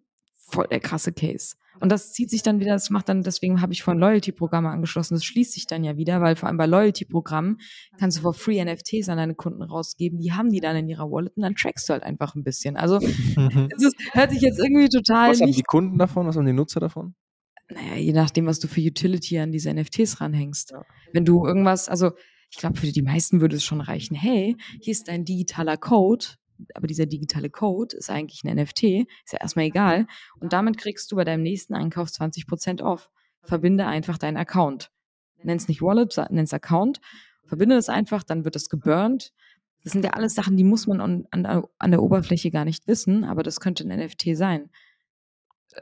[0.49, 1.57] voll der krasse Case.
[1.78, 5.14] Und das zieht sich dann wieder, das macht dann, deswegen habe ich vorhin Loyalty-Programme angeschlossen,
[5.14, 7.59] das schließt sich dann ja wieder, weil vor allem bei Loyalty-Programmen
[7.99, 11.11] kannst du for free NFTs an deine Kunden rausgeben, die haben die dann in ihrer
[11.11, 12.78] Wallet und dann trackst du halt einfach ein bisschen.
[12.78, 16.26] Also es ist, hört sich jetzt irgendwie total Was haben nicht die Kunden davon?
[16.26, 17.14] Was haben die Nutzer davon?
[17.68, 20.70] naja, je nachdem, was du für Utility an diese NFTs ranhängst.
[20.72, 20.82] Ja.
[21.12, 22.12] Wenn du irgendwas, also
[22.51, 26.26] ich glaube, für die meisten würde es schon reichen, hey, hier ist dein digitaler Code,
[26.75, 28.83] aber dieser digitale Code ist eigentlich ein NFT,
[29.25, 30.07] ist ja erstmal egal.
[30.41, 33.11] Und damit kriegst du bei deinem nächsten Einkauf 20% off.
[33.43, 34.91] Verbinde einfach deinen Account.
[35.43, 37.01] Nenn's nicht Wallet, sa- nenn's Account.
[37.45, 39.33] Verbinde es einfach, dann wird das geburnt.
[39.85, 42.65] Das sind ja alles Sachen, die muss man an, an, der- an der Oberfläche gar
[42.65, 44.71] nicht wissen, aber das könnte ein NFT sein.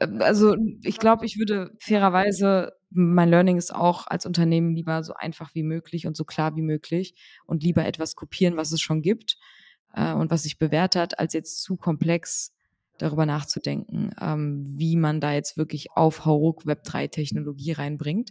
[0.00, 5.14] Ähm, Also ich glaube, ich würde fairerweise, mein Learning ist auch als Unternehmen lieber so
[5.14, 7.14] einfach wie möglich und so klar wie möglich
[7.46, 9.38] und lieber etwas kopieren, was es schon gibt
[9.94, 12.52] äh, und was sich bewährt hat, als jetzt zu komplex
[12.98, 18.30] darüber nachzudenken, ähm, wie man da jetzt wirklich auf Hauruck Web3-Technologie reinbringt.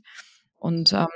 [0.55, 1.07] Und ähm,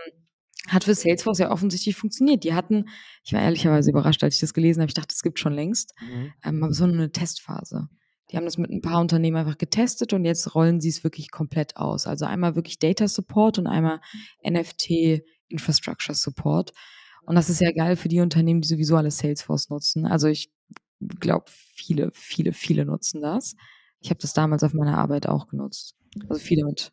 [0.67, 2.43] hat für Salesforce ja offensichtlich funktioniert.
[2.43, 2.89] Die hatten,
[3.23, 5.93] ich war ehrlicherweise überrascht, als ich das gelesen habe, ich dachte, es gibt schon längst,
[6.01, 6.33] Mhm.
[6.43, 7.87] ähm, aber so eine Testphase.
[8.29, 11.31] Die haben das mit ein paar Unternehmen einfach getestet und jetzt rollen sie es wirklich
[11.31, 12.07] komplett aus.
[12.07, 14.01] Also einmal wirklich Data Support und einmal
[14.45, 16.73] NFT Infrastructure Support.
[17.27, 20.05] Und das ist ja geil für die Unternehmen, die sowieso alle Salesforce nutzen.
[20.05, 20.49] Also ich
[21.19, 23.55] glaube, viele, viele, viele nutzen das.
[23.99, 25.95] Ich habe das damals auf meiner Arbeit auch genutzt.
[26.29, 26.91] Also viele mit.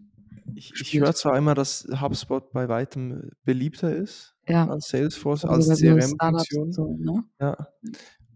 [0.56, 4.68] Ich, ich höre zwar immer, dass HubSpot bei weitem beliebter ist Ja.
[4.68, 6.72] als Salesforce, Also als CRM-Funktion.
[6.72, 7.24] so, ne?
[7.40, 7.68] Ja.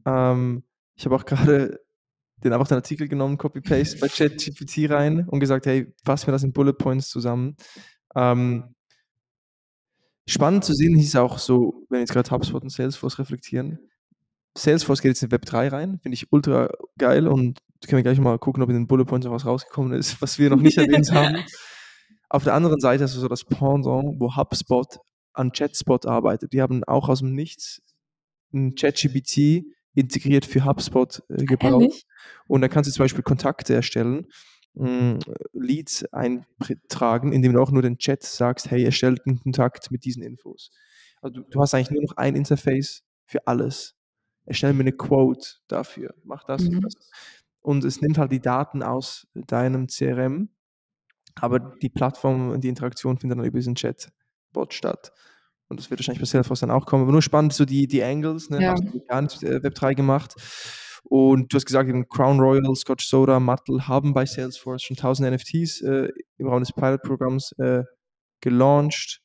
[0.07, 0.63] Ähm,
[0.95, 1.81] ich habe auch gerade
[2.45, 6.45] den einfach den Artikel genommen, Copy-Paste bei ChatGPT rein und gesagt, hey, fass mir das
[6.45, 7.57] in Bullet Points zusammen.
[8.15, 8.75] Ähm,
[10.29, 13.79] spannend zu sehen ist auch so, wenn jetzt gerade HubSpot und Salesforce reflektieren.
[14.57, 18.19] Salesforce geht jetzt in Web 3 rein, finde ich ultra geil und können wir gleich
[18.19, 20.79] mal gucken, ob in den Bullet Points noch was rausgekommen ist, was wir noch nicht
[20.79, 21.45] erwähnt haben.
[22.29, 24.99] Auf der anderen Seite ist so das Pendant, wo HubSpot
[25.33, 26.53] an ChatSpot arbeitet.
[26.53, 27.81] Die haben auch aus dem Nichts
[28.53, 29.65] ein ChatGPT
[29.95, 31.83] integriert für HubSpot äh, gebaut.
[31.83, 32.07] Ehrlich?
[32.47, 34.27] Und da kannst du zum Beispiel Kontakte erstellen,
[34.79, 35.19] mh,
[35.53, 40.23] Leads eintragen, indem du auch nur den Chat sagst, hey, erstellt einen Kontakt mit diesen
[40.23, 40.71] Infos.
[41.21, 43.95] Also du, du hast eigentlich nur noch ein Interface für alles.
[44.47, 46.81] Erstell mir eine Quote dafür, mach das und Mhm.
[46.83, 46.95] das.
[47.61, 50.49] Und es nimmt halt die Daten aus deinem CRM,
[51.35, 55.13] aber die Plattform und die Interaktion findet dann über diesen Chatbot statt.
[55.69, 57.03] Und das wird wahrscheinlich bei Salesforce dann auch kommen.
[57.03, 58.63] Aber nur spannend, so die, die Angles, ne?
[58.63, 58.73] Ja.
[58.73, 60.35] Hast du gar nicht äh, Web3 gemacht.
[61.05, 65.33] Und du hast gesagt, eben Crown Royal, Scotch Soda, Mattel haben bei Salesforce schon 1000
[65.33, 67.83] NFTs äh, im Rahmen des Pilot-Programms äh,
[68.41, 69.21] gelauncht.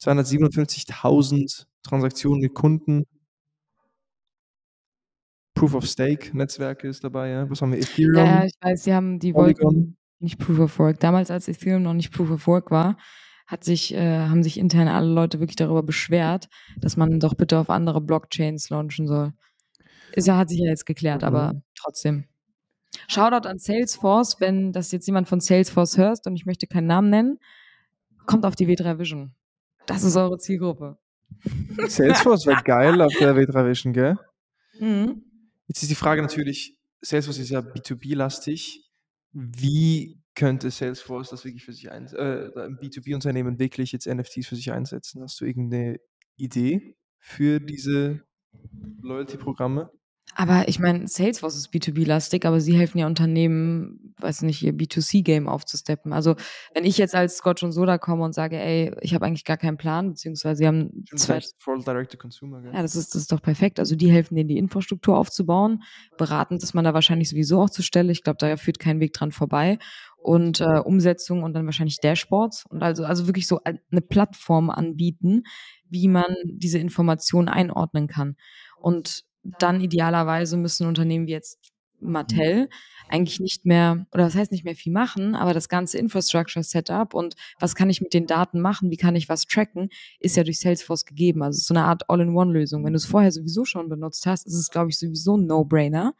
[0.00, 3.04] 257.000 Transaktionen mit Kunden.
[5.54, 7.50] Proof of Stake Netzwerke ist dabei, ja.
[7.50, 7.78] Was haben wir?
[7.78, 8.26] Ethereum.
[8.26, 9.64] Ja, ich weiß, die haben, die Polygon.
[9.64, 11.00] wollten nicht Proof of Work.
[11.00, 12.96] Damals, als Ethereum noch nicht Proof of Work war,
[13.46, 16.48] hat sich, äh, haben sich intern alle Leute wirklich darüber beschwert,
[16.78, 19.32] dass man doch bitte auf andere Blockchains launchen soll.
[20.16, 21.26] Ja, hat sich ja jetzt geklärt, Mhm.
[21.28, 22.24] aber trotzdem.
[23.08, 27.08] Shoutout an Salesforce, wenn das jetzt jemand von Salesforce hörst und ich möchte keinen Namen
[27.10, 27.38] nennen,
[28.26, 29.34] kommt auf die W3 Vision.
[29.86, 30.98] Das ist eure Zielgruppe.
[31.88, 34.18] Salesforce wäre geil auf der W3 Vision, gell?
[34.78, 35.24] Mhm.
[35.66, 38.90] Jetzt ist die Frage natürlich, Salesforce ist ja B2B-lastig.
[39.32, 42.18] Wie könnte Salesforce das wirklich für sich einsetzen,
[42.56, 45.22] äh, ein B2B-Unternehmen wirklich jetzt NFTs für sich einsetzen?
[45.22, 45.98] Hast du irgendeine
[46.36, 48.22] Idee für diese
[49.00, 49.90] Loyalty-Programme?
[50.34, 55.46] Aber ich meine, Salesforce ist B2B-lastig, aber sie helfen ja Unternehmen, weiß nicht, ihr B2C-Game
[55.46, 56.12] aufzusteppen.
[56.12, 56.36] Also
[56.74, 59.58] wenn ich jetzt als Scotch und Soda komme und sage, ey, ich habe eigentlich gar
[59.58, 62.72] keinen Plan, beziehungsweise sie haben zwei, Full Direct to Consumer, gell?
[62.72, 63.78] ja, das ist, das ist doch perfekt.
[63.78, 65.82] Also die helfen denen, die Infrastruktur aufzubauen.
[66.16, 68.10] Beratend ist man da wahrscheinlich sowieso auch zur Stelle.
[68.12, 69.78] Ich glaube, da führt kein Weg dran vorbei.
[70.16, 75.42] Und äh, Umsetzung und dann wahrscheinlich Dashboards und also, also wirklich so eine Plattform anbieten,
[75.88, 78.36] wie man diese Informationen einordnen kann.
[78.78, 81.58] Und dann idealerweise müssen Unternehmen wie jetzt
[82.00, 82.68] Mattel
[83.08, 87.14] eigentlich nicht mehr, oder das heißt nicht mehr viel machen, aber das ganze Infrastructure Setup
[87.14, 89.88] und was kann ich mit den Daten machen, wie kann ich was tracken,
[90.18, 91.42] ist ja durch Salesforce gegeben.
[91.42, 92.84] Also es ist so eine Art All-in-One-Lösung.
[92.84, 96.14] Wenn du es vorher sowieso schon benutzt hast, ist es, glaube ich, sowieso ein No-Brainer.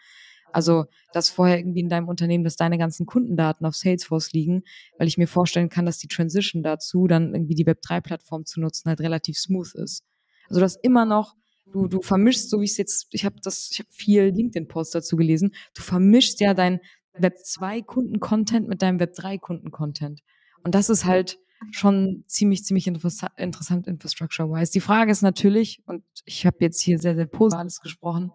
[0.53, 4.65] Also, dass vorher irgendwie in deinem Unternehmen, dass deine ganzen Kundendaten auf Salesforce liegen,
[4.99, 8.91] weil ich mir vorstellen kann, dass die Transition dazu, dann irgendwie die Web3-Plattform zu nutzen,
[8.91, 10.05] halt relativ smooth ist.
[10.49, 11.37] Also, du hast immer noch,
[11.73, 14.93] du, du vermischst, so wie ich es jetzt, ich habe das, ich habe viel LinkedIn-Posts
[14.93, 16.81] dazu gelesen, du vermischst ja dein
[17.19, 20.21] Web2-Kunden-Content mit deinem Web3-Kunden-Content.
[20.65, 21.39] Und das ist halt
[21.71, 24.73] schon ziemlich, ziemlich interessa interessant infrastructure-wise.
[24.73, 28.33] Die Frage ist natürlich, und ich habe jetzt hier sehr, sehr positiv alles gesprochen,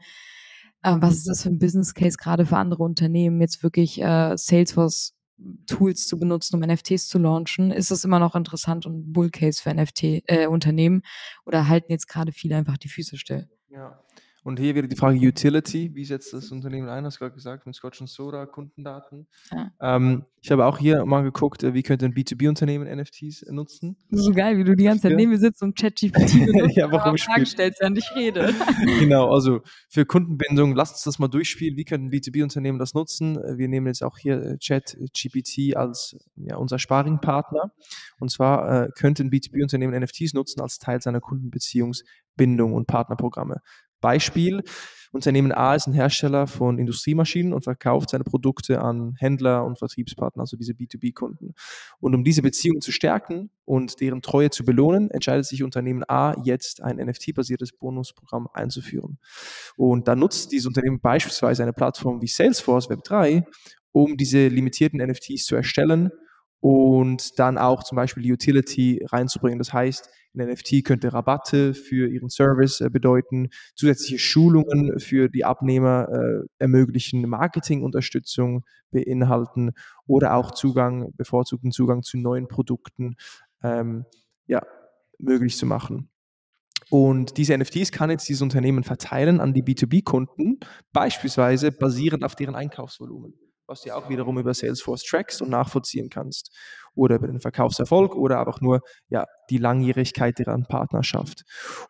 [0.84, 4.38] äh, was ist das für ein Business Case gerade für andere Unternehmen, jetzt wirklich äh,
[4.38, 5.17] Salesforce
[5.68, 7.72] Tools zu benutzen, um NFTs zu launchen?
[7.72, 11.04] Ist das immer noch interessant und Bull Case für NFT-Unternehmen
[11.46, 13.50] oder halten jetzt gerade viele einfach die Füße still?
[13.70, 14.04] Ja.
[14.48, 15.94] Und hier wieder die Frage Utility.
[15.94, 17.04] Wie setzt das Unternehmen ein?
[17.04, 19.28] Hast du gerade gesagt, mit Scotch und Soda, Kundendaten.
[19.52, 19.72] Ja.
[19.82, 23.98] Ähm, ich habe auch hier mal geguckt, äh, wie könnte ein B2B-Unternehmen NFTs nutzen.
[24.10, 26.36] Das ist so geil, wie du die ganze Zeit neben mir sitzt und ChatGPT
[26.78, 28.54] Ja, warum Fragen stellst, während ich rede.
[29.00, 31.76] genau, also für Kundenbindung, lasst uns das mal durchspielen.
[31.76, 33.38] Wie können B2B-Unternehmen das nutzen?
[33.44, 37.74] Äh, Wir nehmen jetzt auch hier äh, ChatGPT als ja, unser Sparingpartner.
[38.22, 43.58] Und zwar äh, könnte ein B2B-Unternehmen NFTs nutzen als Teil seiner Kundenbeziehungsbindung und Partnerprogramme.
[44.02, 44.64] Beispiel,
[45.12, 50.42] Unternehmen A ist ein Hersteller von Industriemaschinen und verkauft seine Produkte an Händler und Vertriebspartner,
[50.42, 51.54] also diese B2B-Kunden.
[52.00, 56.36] Und um diese Beziehung zu stärken und deren Treue zu belohnen, entscheidet sich Unternehmen A
[56.44, 59.18] jetzt ein NFT-basiertes Bonusprogramm einzuführen.
[59.76, 63.44] Und da nutzt dieses Unternehmen beispielsweise eine Plattform wie Salesforce Web3,
[63.92, 66.12] um diese limitierten NFTs zu erstellen
[66.60, 69.60] und dann auch zum Beispiel die Utility reinzubringen.
[69.60, 75.46] Das heißt, ein NFT könnte Rabatte für ihren Service äh, bedeuten, zusätzliche Schulungen für die
[75.46, 79.72] Abnehmer äh, ermöglichen, Marketingunterstützung beinhalten
[80.06, 83.16] oder auch Zugang, bevorzugten Zugang zu neuen Produkten
[83.64, 84.06] ähm,
[84.46, 84.62] ja,
[85.20, 86.10] möglich zu machen.
[86.90, 90.60] Und diese NFTs kann jetzt dieses Unternehmen verteilen an die B2B-Kunden,
[90.94, 93.34] beispielsweise basierend auf deren Einkaufsvolumen,
[93.68, 96.56] was du auch wiederum über Salesforce trackst und nachvollziehen kannst.
[96.96, 101.44] Oder über den Verkaufserfolg oder einfach nur ja, die Langjährigkeit deren Partnerschaft.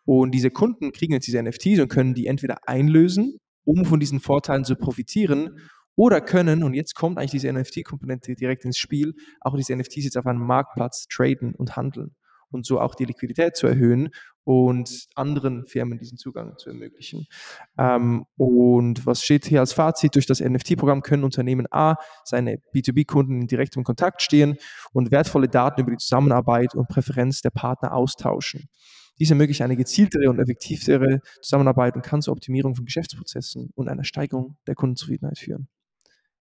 [0.04, 4.20] Und diese Kunden kriegen jetzt diese NFTs und können die entweder einlösen, um von diesen
[4.20, 5.58] Vorteilen zu profitieren,
[5.96, 10.16] oder können, und jetzt kommt eigentlich diese NFT-Komponente direkt ins Spiel, auch diese NFTs jetzt
[10.16, 12.14] auf einem Marktplatz traden und handeln
[12.50, 14.10] und so auch die Liquidität zu erhöhen
[14.48, 17.26] und anderen Firmen diesen Zugang zu ermöglichen.
[17.76, 20.14] Ähm, und was steht hier als Fazit?
[20.14, 24.56] Durch das NFT-Programm können Unternehmen A seine B2B-Kunden in direktem Kontakt stehen
[24.94, 28.70] und wertvolle Daten über die Zusammenarbeit und Präferenz der Partner austauschen.
[29.18, 34.04] Dies ermöglicht eine gezieltere und effektivere Zusammenarbeit und kann zur Optimierung von Geschäftsprozessen und einer
[34.04, 35.68] Steigerung der Kundenzufriedenheit führen.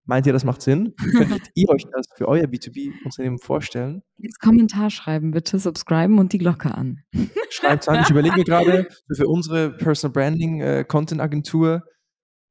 [0.07, 0.95] Meint ihr, das macht Sinn?
[1.17, 4.03] Könntet ihr euch das für euer B2B-Unternehmen vorstellen?
[4.17, 7.03] Jetzt Kommentar schreiben, bitte subscriben und die Glocke an.
[7.49, 8.03] Schreibt an.
[8.03, 11.83] Ich überlege mir gerade, für unsere Personal Branding äh, Content Agentur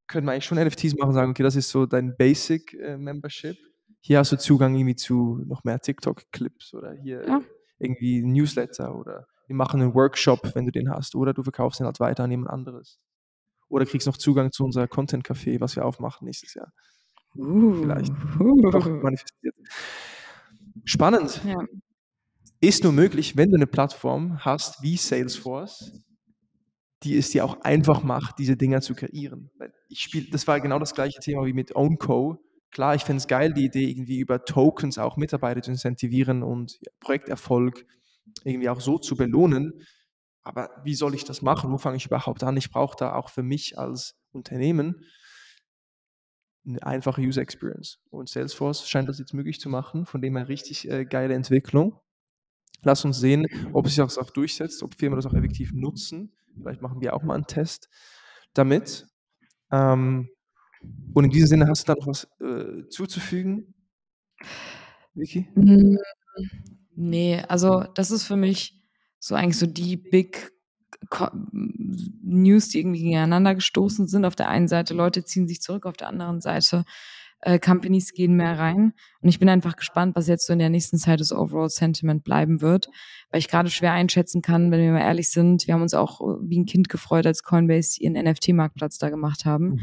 [0.07, 2.99] können wir eigentlich schon NFTs machen und sagen, okay, das ist so dein Basic äh,
[2.99, 3.57] Membership.
[4.01, 7.41] Hier hast du Zugang irgendwie zu noch mehr TikTok-Clips oder hier ja.
[7.79, 11.87] irgendwie Newsletter oder wir machen einen Workshop, wenn du den hast, oder du verkaufst den
[11.87, 13.01] halt weiter an jemand anderes.
[13.69, 16.73] Oder kriegst noch Zugang zu unserer Content-Café, was wir aufmachen nächstes Jahr.
[17.37, 18.13] Uh, Vielleicht.
[18.41, 18.71] Uh.
[18.71, 19.55] Doch manifestiert.
[20.85, 21.41] Spannend.
[21.45, 21.57] Ja.
[22.61, 25.93] Ist nur möglich, wenn du eine Plattform hast wie Salesforce,
[27.03, 29.51] die es dir auch einfach macht, diese Dinger zu kreieren.
[29.89, 32.39] Ich spiel, das war genau das gleiche Thema wie mit OwnCo.
[32.71, 36.79] Klar, ich fände es geil, die Idee, irgendwie über Tokens auch Mitarbeiter zu incentivieren und
[37.01, 37.87] Projekterfolg
[38.45, 39.73] irgendwie auch so zu belohnen.
[40.43, 41.73] Aber wie soll ich das machen?
[41.73, 42.57] Wo fange ich überhaupt an?
[42.57, 45.05] Ich brauche da auch für mich als Unternehmen
[46.67, 47.99] eine einfache User Experience.
[48.11, 52.01] Und Salesforce scheint das jetzt möglich zu machen, von dem her richtig äh, geile Entwicklung.
[52.83, 56.33] Lass uns sehen, ob sich das auch durchsetzt, ob Firmen das auch effektiv nutzen.
[56.57, 57.89] Vielleicht machen wir auch mal einen Test
[58.55, 59.07] damit.
[59.71, 60.29] Ähm,
[61.15, 63.75] und in diesem Sinne hast du da noch was äh, zuzufügen,
[65.15, 65.49] Vicky?
[65.55, 65.99] Hm,
[66.95, 68.83] nee, also das ist für mich
[69.19, 70.53] so eigentlich so die Big
[71.53, 74.25] News, die irgendwie gegeneinander gestoßen sind.
[74.25, 76.85] Auf der einen Seite Leute ziehen sich zurück, auf der anderen Seite
[77.41, 78.93] äh, Companies gehen mehr rein.
[79.21, 82.25] Und ich bin einfach gespannt, was jetzt so in der nächsten Zeit das Overall Sentiment
[82.25, 82.89] bleiben wird,
[83.31, 85.67] weil ich gerade schwer einschätzen kann, wenn wir mal ehrlich sind.
[85.67, 89.81] Wir haben uns auch wie ein Kind gefreut, als Coinbase ihren NFT-Marktplatz da gemacht haben.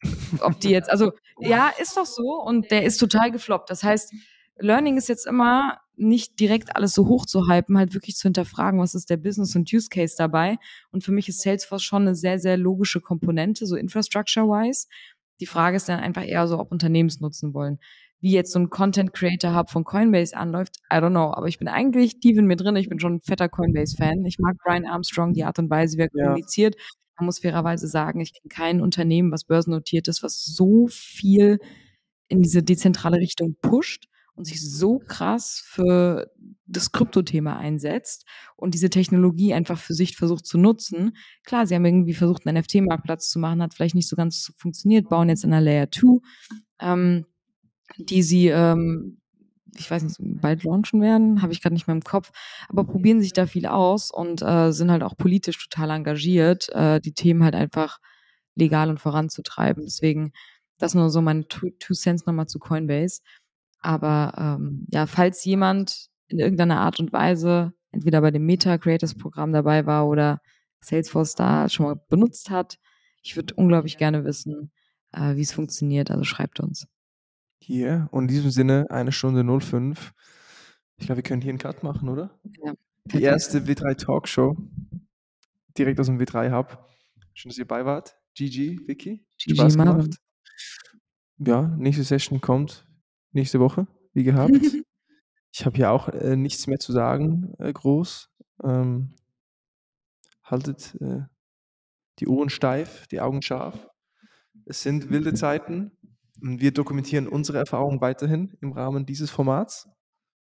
[0.40, 3.70] Ob die jetzt, also ja, ist doch so und der ist total gefloppt.
[3.70, 4.12] Das heißt,
[4.58, 8.80] Learning ist jetzt immer nicht direkt alles so hoch zu hypen, halt wirklich zu hinterfragen,
[8.80, 10.56] was ist der Business und Use Case dabei.
[10.90, 14.86] Und für mich ist Salesforce schon eine sehr, sehr logische Komponente, so infrastructure-wise.
[15.40, 17.78] Die Frage ist dann einfach eher so, ob Unternehmen es nutzen wollen.
[18.20, 21.32] Wie jetzt so ein Content Creator Hub von Coinbase anläuft, I don't know.
[21.32, 22.74] Aber ich bin eigentlich tief in mir drin.
[22.76, 24.24] Ich bin schon ein fetter Coinbase-Fan.
[24.24, 26.24] Ich mag Brian Armstrong, die Art und Weise, wie er ja.
[26.24, 26.74] kommuniziert.
[27.16, 31.58] Man muss fairerweise sagen, ich kenne kein Unternehmen, was börsennotiert ist, was so viel
[32.28, 34.08] in diese dezentrale Richtung pusht
[34.38, 36.30] und sich so krass für
[36.66, 38.24] das Kryptothema einsetzt
[38.56, 41.16] und diese Technologie einfach für sich versucht zu nutzen.
[41.44, 45.08] Klar, sie haben irgendwie versucht, einen NFT-Marktplatz zu machen, hat vielleicht nicht so ganz funktioniert,
[45.08, 46.20] bauen jetzt in der Layer 2,
[46.80, 47.26] ähm,
[47.96, 49.20] die sie, ähm,
[49.76, 52.30] ich weiß nicht, bald launchen werden, habe ich gerade nicht mehr im Kopf,
[52.68, 57.00] aber probieren sich da viel aus und äh, sind halt auch politisch total engagiert, äh,
[57.00, 57.98] die Themen halt einfach
[58.54, 59.82] legal und voranzutreiben.
[59.84, 60.32] Deswegen,
[60.78, 63.20] das nur so meine Two, two Cents nochmal zu Coinbase.
[63.80, 69.14] Aber ähm, ja, falls jemand in irgendeiner Art und Weise entweder bei dem Meta Creators
[69.14, 70.40] Programm dabei war oder
[70.80, 72.78] Salesforce da schon mal benutzt hat,
[73.22, 74.72] ich würde unglaublich gerne wissen,
[75.12, 76.10] äh, wie es funktioniert.
[76.10, 76.86] Also schreibt uns.
[77.60, 80.14] Hier und in diesem Sinne eine Stunde 05.
[80.96, 82.38] Ich glaube, wir können hier einen Cut machen, oder?
[82.64, 82.74] Ja.
[83.04, 84.56] Die erste W3 Talkshow
[85.76, 86.88] direkt aus dem W3 Hub.
[87.34, 88.16] Schön, dass ihr bei wart.
[88.34, 89.24] GG, Vicky.
[89.38, 90.18] GG, Spaß gemacht.
[91.38, 92.87] Ja, nächste Session kommt
[93.32, 94.52] nächste Woche, wie gehabt.
[95.52, 98.30] ich habe hier auch äh, nichts mehr zu sagen, äh, groß.
[98.64, 99.14] Ähm,
[100.42, 101.22] haltet äh,
[102.18, 103.88] die Ohren steif, die Augen scharf.
[104.64, 105.92] Es sind wilde Zeiten
[106.40, 109.88] und wir dokumentieren unsere Erfahrungen weiterhin im Rahmen dieses Formats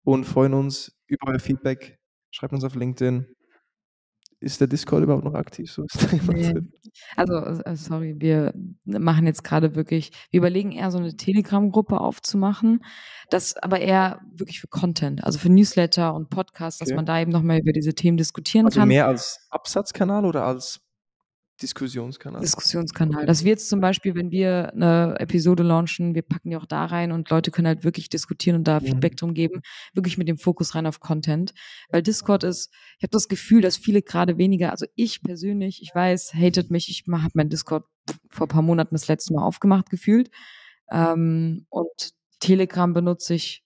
[0.02, 1.98] und freuen uns über euer Feedback.
[2.30, 3.26] Schreibt uns auf LinkedIn,
[4.40, 5.70] ist der Discord überhaupt noch aktiv?
[5.70, 6.54] So ist nee.
[7.16, 12.84] Also, äh, sorry, wir machen jetzt gerade wirklich, wir überlegen eher so eine Telegram-Gruppe aufzumachen,
[13.30, 16.90] das aber eher wirklich für Content, also für Newsletter und Podcasts, okay.
[16.90, 18.88] dass man da eben nochmal über diese Themen diskutieren also kann.
[18.88, 20.80] Also mehr als Absatzkanal oder als
[21.60, 22.40] Diskussionskanal.
[22.40, 23.26] Diskussionskanal.
[23.26, 26.84] Das wird jetzt zum Beispiel, wenn wir eine Episode launchen, wir packen die auch da
[26.84, 28.86] rein und Leute können halt wirklich diskutieren und da mhm.
[28.86, 29.62] Feedback drum geben,
[29.92, 31.52] wirklich mit dem Fokus rein auf Content.
[31.90, 35.92] Weil Discord ist, ich habe das Gefühl, dass viele gerade weniger, also ich persönlich, ich
[35.94, 37.84] weiß, hatet mich, ich habe mein Discord
[38.30, 40.30] vor ein paar Monaten das letzte Mal aufgemacht gefühlt.
[40.90, 43.64] Ähm, und Telegram benutze ich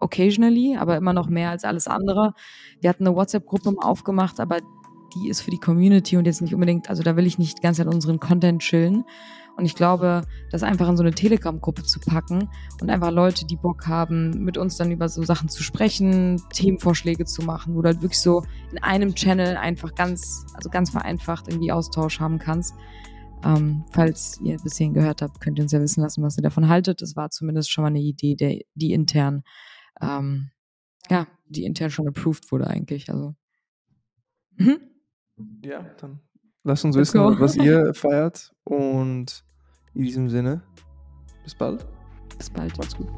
[0.00, 2.32] occasionally, aber immer noch mehr als alles andere.
[2.80, 4.60] Wir hatten eine WhatsApp-Gruppe aufgemacht, aber
[5.14, 7.84] die ist für die Community und jetzt nicht unbedingt, also da will ich nicht ganze
[7.84, 9.04] Zeit unseren Content chillen.
[9.56, 12.48] Und ich glaube, das einfach in so eine Telegram-Gruppe zu packen
[12.80, 17.24] und einfach Leute, die Bock haben, mit uns dann über so Sachen zu sprechen, Themenvorschläge
[17.24, 18.42] zu machen, wo du halt wirklich so
[18.72, 22.74] in einem Channel einfach ganz, also ganz vereinfacht irgendwie Austausch haben kannst.
[23.44, 26.42] Ähm, falls ihr bis hierhin gehört habt, könnt ihr uns ja wissen lassen, was ihr
[26.42, 27.00] davon haltet.
[27.00, 29.44] Das war zumindest schon mal eine Idee, der, die intern,
[30.00, 30.50] ähm,
[31.10, 33.10] ja, die intern schon approved wurde eigentlich.
[33.10, 33.34] Also.
[34.56, 34.78] Mhm.
[35.62, 36.20] Ja, dann
[36.62, 37.38] lasst uns wissen, go.
[37.40, 38.52] was ihr feiert.
[38.64, 39.44] Und
[39.94, 40.62] in diesem Sinne,
[41.42, 41.86] bis bald.
[42.38, 42.76] Bis bald.
[42.78, 43.08] Macht's gut.